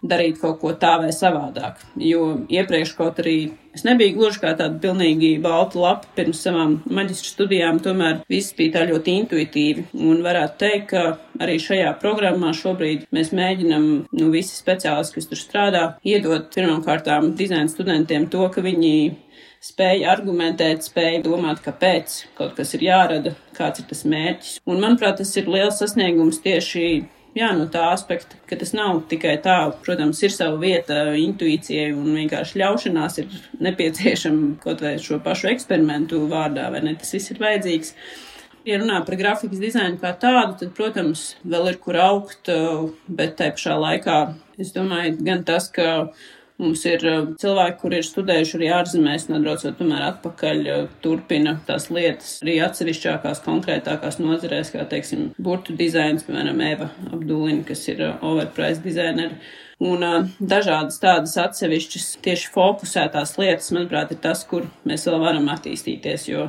darīt 0.05 0.41
kaut 0.41 0.61
ko 0.61 0.73
tā 0.79 0.97
vai 1.03 1.11
savādāk. 1.15 1.81
Jo 2.01 2.45
iepriekš 2.53 2.95
kaut 2.99 3.21
arī 3.23 3.37
es 3.75 3.85
nebiju 3.87 4.19
gluži 4.19 4.43
kā 4.43 4.53
tāda 4.59 4.79
pilnīgi 4.83 5.33
balta 5.43 5.81
lapa 5.81 6.11
pirms 6.17 6.43
savām 6.45 6.77
maģistra 6.85 7.33
studijām, 7.33 7.81
tomēr 7.83 8.21
viss 8.31 8.55
bija 8.57 8.77
tā 8.77 8.85
ļoti 8.91 9.17
intuitīvi. 9.23 9.87
Un 10.05 10.23
varētu 10.27 10.61
teikt, 10.63 10.87
ka 10.93 11.43
arī 11.43 11.57
šajā 11.63 11.97
programmā 12.03 12.53
šobrīd 12.57 13.09
mēs 13.15 13.33
mēģinam, 13.35 13.89
nu, 14.13 14.31
visi 14.35 14.57
speciālisti, 14.59 15.19
kas 15.19 15.31
tur 15.31 15.41
strādā, 15.41 15.85
iedot 16.07 16.53
pirmkārtām 16.55 17.33
dizaina 17.39 17.71
studentiem 17.73 18.29
to, 18.31 18.47
ka 18.55 18.65
viņi 18.65 18.95
spēja 19.65 20.13
argumentēt, 20.13 20.85
spēja 20.85 21.23
domāt, 21.25 21.63
kāpēc 21.65 22.21
kaut 22.39 22.55
kas 22.59 22.75
ir 22.77 22.85
jārada, 22.85 23.35
kāds 23.57 23.81
ir 23.81 23.89
tas 23.91 24.05
mērķis. 24.05 24.59
Un, 24.69 24.81
manuprāt, 24.83 25.19
tas 25.23 25.33
ir 25.41 25.49
liels 25.51 25.81
sasniegums 25.81 26.43
tieši 26.45 26.85
jā, 27.37 27.51
no 27.57 27.67
tā 27.71 27.89
aspekta, 27.93 28.39
ka 28.49 28.59
tas 28.61 28.73
nav 28.77 29.03
tikai 29.11 29.35
tā, 29.45 29.57
protams, 29.85 30.21
ir 30.25 30.35
sava 30.35 30.59
vieta 30.61 31.07
intuīcijai 31.19 31.91
un 31.95 32.13
vienkārši 32.19 32.61
ļaušanās 32.63 33.19
ir 33.23 33.35
nepieciešama 33.65 34.55
kaut 34.65 34.85
vai 34.85 34.95
šo 35.03 35.21
pašu 35.25 35.51
eksperimentu 35.55 36.25
vārdā, 36.31 36.71
vai 36.75 36.85
ne, 36.87 36.95
tas 37.01 37.15
viss 37.17 37.35
ir 37.35 37.43
vajadzīgs. 37.43 37.95
Ja 38.65 38.79
runā 38.81 39.03
par 39.05 39.19
grafikas 39.21 39.61
dizainu 39.61 39.99
kā 40.01 40.15
tādu, 40.17 40.55
tad, 40.63 40.71
protams, 40.77 41.35
vēl 41.45 41.75
ir 41.75 41.83
kur 41.83 41.99
augt, 42.01 42.49
bet 43.09 43.37
tai 43.41 43.51
pašā 43.53 43.77
laikā 43.77 44.21
es 44.63 44.73
domāju 44.73 45.19
gan 45.27 45.45
tas, 45.45 45.69
ka 45.69 46.15
Mums 46.65 46.85
ir 46.89 47.03
uh, 47.05 47.27
cilvēki, 47.41 47.77
kuri 47.83 47.99
ir 48.01 48.07
studējuši 48.09 48.55
arī 48.57 48.69
ārzemēs, 48.73 49.27
un 49.29 49.37
atbraucot 49.39 49.77
tomēr 49.77 50.05
atpakaļ, 50.07 50.63
uh, 50.73 50.87
turpina 51.05 51.59
tās 51.67 51.91
lietas 51.93 52.39
arī 52.45 52.55
atsevišķākās, 52.65 53.43
konkrētākās 53.45 54.17
nozarēs, 54.23 54.73
kā, 54.73 54.87
teiksim, 54.89 55.27
burtu 55.37 55.77
dizains, 55.77 56.25
piemēram, 56.25 56.63
Eva 56.65 56.89
Abdulina, 57.11 57.67
kas 57.69 57.85
ir 57.93 58.01
uh, 58.07 58.17
overprice 58.25 58.81
dizaineri. 58.85 59.37
Un 59.85 60.07
uh, 60.07 60.31
dažādas 60.41 60.97
tādas 61.03 61.37
atsevišķas 61.43 62.09
tieši 62.25 62.49
fokusētās 62.55 63.37
lietas, 63.43 63.69
manuprāt, 63.77 64.15
ir 64.15 64.23
tas, 64.25 64.47
kur 64.49 64.71
mēs 64.89 65.05
vēl 65.11 65.21
varam 65.21 65.51
attīstīties, 65.53 66.31
jo 66.31 66.49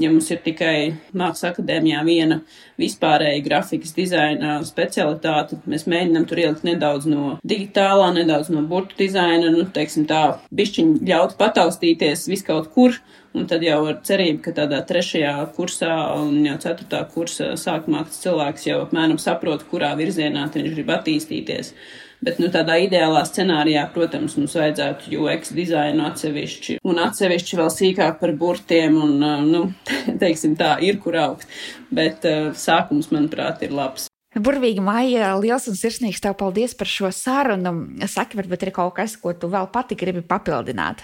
Ja 0.00 0.08
mums 0.08 0.30
ir 0.32 0.38
tikai 0.40 0.94
Mākslas 1.12 1.50
akadēmijā 1.50 2.00
viena 2.06 2.38
vispārēja 2.80 3.42
grafikas 3.44 3.92
dizaina 3.92 4.54
specialitāte, 4.64 5.58
mēs 5.68 5.84
mēģinām 5.84 6.24
tur 6.30 6.40
ielikt 6.40 6.64
nedaudz 6.64 7.04
no 7.10 7.34
digitālā, 7.44 8.06
nedaudz 8.16 8.48
no 8.54 8.62
burtu 8.70 8.96
dizaina, 9.02 9.50
nu, 9.52 9.66
teiksim 9.74 10.06
tā, 10.08 10.22
bišķiņ 10.48 10.94
ļaut 11.10 11.36
pataustīties 11.40 12.24
viskaut 12.32 12.70
kur, 12.72 12.96
un 13.36 13.44
tad 13.50 13.66
jau 13.66 13.82
ar 13.90 13.98
cerību, 14.08 14.40
ka 14.46 14.54
tādā 14.56 14.80
trešajā 14.88 15.34
kursā 15.58 15.92
un 16.16 16.40
jau 16.46 16.56
ceturtā 16.64 17.02
kursa 17.12 17.52
sākumā 17.60 18.06
cilvēks 18.16 18.70
jau 18.70 18.80
apmēram 18.86 19.20
saprot, 19.20 19.66
kurā 19.68 19.92
virzienā 20.00 20.48
viņš 20.54 20.72
grib 20.72 20.96
attīstīties. 20.96 21.74
Bet, 22.22 22.38
nu, 22.38 22.46
tādā 22.54 22.76
ideālā 22.84 23.24
scenārijā, 23.26 23.82
protams, 23.94 24.36
mums 24.38 24.54
vajadzētu 24.54 25.10
UX 25.18 25.50
dizainu 25.56 26.04
atsevišķi 26.06 26.76
un 26.86 27.00
atsevišķi 27.02 27.58
vēl 27.58 27.72
sīkāk 27.74 28.20
par 28.20 28.32
burtiem 28.38 29.00
un, 29.02 29.16
nu, 29.48 29.62
teiksim 30.22 30.54
tā, 30.58 30.76
ir 30.86 31.00
kur 31.02 31.18
augt. 31.18 31.48
Bet 31.92 32.22
sākums, 32.58 33.10
manuprāt, 33.12 33.64
ir 33.66 33.74
labs. 33.74 34.06
Burvīgi, 34.32 34.80
Maija, 34.80 35.34
liels 35.36 35.66
un 35.68 35.76
sirsnīgs 35.76 36.22
tev 36.24 36.38
paldies 36.40 36.72
par 36.78 36.88
šo 36.88 37.10
sarunu. 37.12 37.74
Saki, 38.08 38.38
varbūt 38.38 38.64
ir 38.64 38.72
kaut 38.72 38.94
kas, 38.96 39.18
ko 39.20 39.34
tu 39.36 39.50
vēl 39.52 39.68
pati 39.74 39.98
gribi 39.98 40.22
papildināt. 40.24 41.02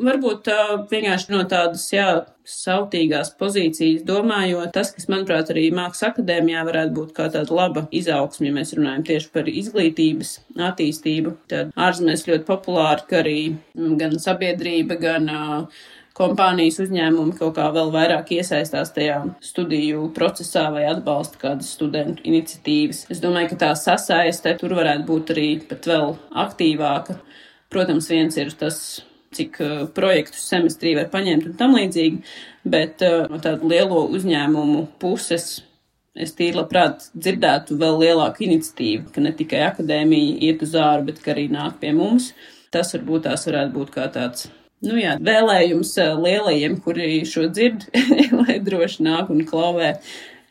Varbūt 0.00 0.44
tā 0.48 0.58
vienkārši 0.90 1.32
no 1.34 1.42
tādas, 1.48 1.84
jā, 1.92 2.06
sautīgās 2.50 3.34
pozīcijas 3.38 4.02
domājot, 4.08 4.72
tas, 4.74 4.90
kas, 4.94 5.06
manuprāt, 5.12 5.52
arī 5.52 5.66
Mākslas 5.76 6.08
akadēmijā 6.08 6.64
varētu 6.66 6.94
būt 6.96 7.12
kā 7.16 7.28
tāda 7.34 7.54
laba 7.54 7.84
izaugsme, 7.94 8.48
ja 8.48 8.56
mēs 8.56 8.72
runājam 8.78 9.04
tieši 9.10 9.30
par 9.34 9.50
izglītības 9.50 10.34
attīstību. 10.70 11.36
Tad 11.52 11.74
ārzemēs 11.76 12.26
ļoti 12.30 12.48
populāri, 12.48 13.06
ka 13.10 13.20
arī 13.20 13.38
gan 14.00 14.16
sabiedrība, 14.22 14.96
gan 15.04 15.28
uh, 15.30 15.82
kompānijas 16.20 16.80
uzņēmumi 16.84 17.36
kaut 17.38 17.54
kā 17.56 17.68
vēl 17.74 17.92
vairāk 17.94 18.32
iesaistās 18.36 18.92
tajā 18.96 19.20
studiju 19.44 20.08
procesā 20.16 20.66
vai 20.74 20.86
atbalsta 20.90 21.40
kādas 21.40 21.70
studentu 21.76 22.24
iniciatīvas. 22.28 23.06
Es 23.12 23.22
domāju, 23.22 23.52
ka 23.52 23.60
tā 23.64 23.70
sasaiste 23.78 24.56
tur 24.60 24.74
varētu 24.78 25.06
būt 25.08 25.34
arī 25.36 25.48
pat 25.70 25.88
vēl 25.90 26.16
aktīvāka. 26.44 27.20
Protams, 27.70 28.10
viens 28.10 28.36
ir 28.40 28.50
tas, 28.58 28.80
cik 29.36 29.58
uh, 29.62 29.72
projektus 29.94 30.44
semestrī 30.50 30.94
var 30.98 31.10
paņemt 31.12 31.48
un 31.50 31.56
tam 31.58 31.76
līdzīgi, 31.78 32.22
bet 32.70 33.04
uh, 33.06 33.26
no 33.30 33.40
tādu 33.42 33.70
lielo 33.70 34.04
uzņēmumu 34.10 34.86
puses 35.02 35.60
es 36.20 36.34
tīri 36.36 36.58
labprāt 36.58 37.06
dzirdētu 37.14 37.78
vēl 37.80 38.00
lielāku 38.04 38.44
iniciatīvu, 38.48 39.12
ka 39.14 39.22
ne 39.22 39.34
tikai 39.36 39.62
akadēmija 39.68 40.40
iet 40.50 40.64
uz 40.66 40.74
āru, 40.74 41.06
bet 41.10 41.22
arī 41.30 41.46
nāk 41.52 41.78
pie 41.82 41.94
mums. 41.96 42.32
Tas 42.74 42.90
varbūt 42.94 43.28
tās 43.28 43.46
varētu 43.46 43.76
būt 43.76 43.94
kā 43.94 44.08
tāds 44.14 44.50
Nu 44.80 44.96
jā, 44.96 45.18
vēlējums 45.20 45.90
eh, 46.00 46.12
lielajiem, 46.16 46.78
kuri 46.80 47.20
šo 47.28 47.50
dzird, 47.52 47.84
lai 48.40 48.56
droši 48.64 49.04
nāk 49.04 49.28
un 49.32 49.42
klauvē 49.48 49.90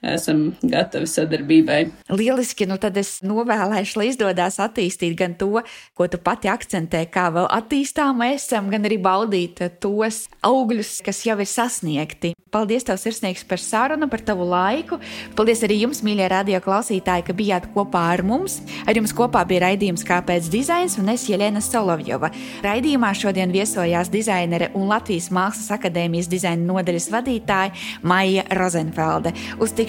esam 0.05 0.49
gatavi 0.61 1.07
sadarbībai. 1.09 1.79
Lieliski, 2.13 2.67
nu 2.69 2.79
tad 2.81 2.97
es 2.99 3.17
novēlēšu, 3.25 3.99
lai 3.99 4.09
izdodas 4.11 4.59
attīstīt 4.63 5.17
gan 5.19 5.35
to, 5.39 5.63
ko 5.97 6.07
tu 6.07 6.19
pati 6.23 6.51
akcentē, 6.51 7.03
kā 7.11 7.27
vēl 7.35 7.49
attīstām 7.59 8.23
esam, 8.29 8.69
gan 8.71 8.87
arī 8.87 8.99
baudīt 9.03 9.61
tos 9.83 10.27
augļus, 10.45 10.99
kas 11.05 11.23
jau 11.27 11.39
ir 11.39 11.49
sasniegti. 11.49 12.33
Paldies, 12.49 12.81
tev 12.81 12.97
sirsnīgs 12.97 13.43
par 13.45 13.61
sarunu, 13.61 14.07
par 14.09 14.23
tavu 14.25 14.47
laiku. 14.49 14.97
Paldies 15.37 15.59
arī 15.67 15.83
jums, 15.83 15.99
mīļie 16.01 16.29
radio 16.31 16.57
klausītāji, 16.65 17.27
ka 17.27 17.35
bijāt 17.37 17.67
kopā 17.75 18.07
ar 18.15 18.23
mums. 18.25 18.57
Ar 18.89 18.97
jums 18.97 19.13
kopā 19.13 19.43
bija 19.45 19.67
raidījums 19.67 20.01
Kāpēc 20.07 20.47
dizains 20.49 20.95
un 20.97 21.11
es 21.13 21.27
Jelena 21.29 21.61
Solovjova. 21.61 22.31
Raidījumā 22.65 23.11
šodien 23.13 23.53
viesojās 23.53 24.09
dizainere 24.09 24.71
un 24.73 24.87
Latvijas 24.89 25.29
Mākslas 25.35 25.69
akadēmijas 25.77 26.31
dizaina 26.31 26.65
nodaļas 26.71 27.09
vadītāja 27.13 27.75
Maija 28.09 28.47
Rozenfelde. 28.57 29.35
Uz 29.61 29.75
tik 29.77 29.88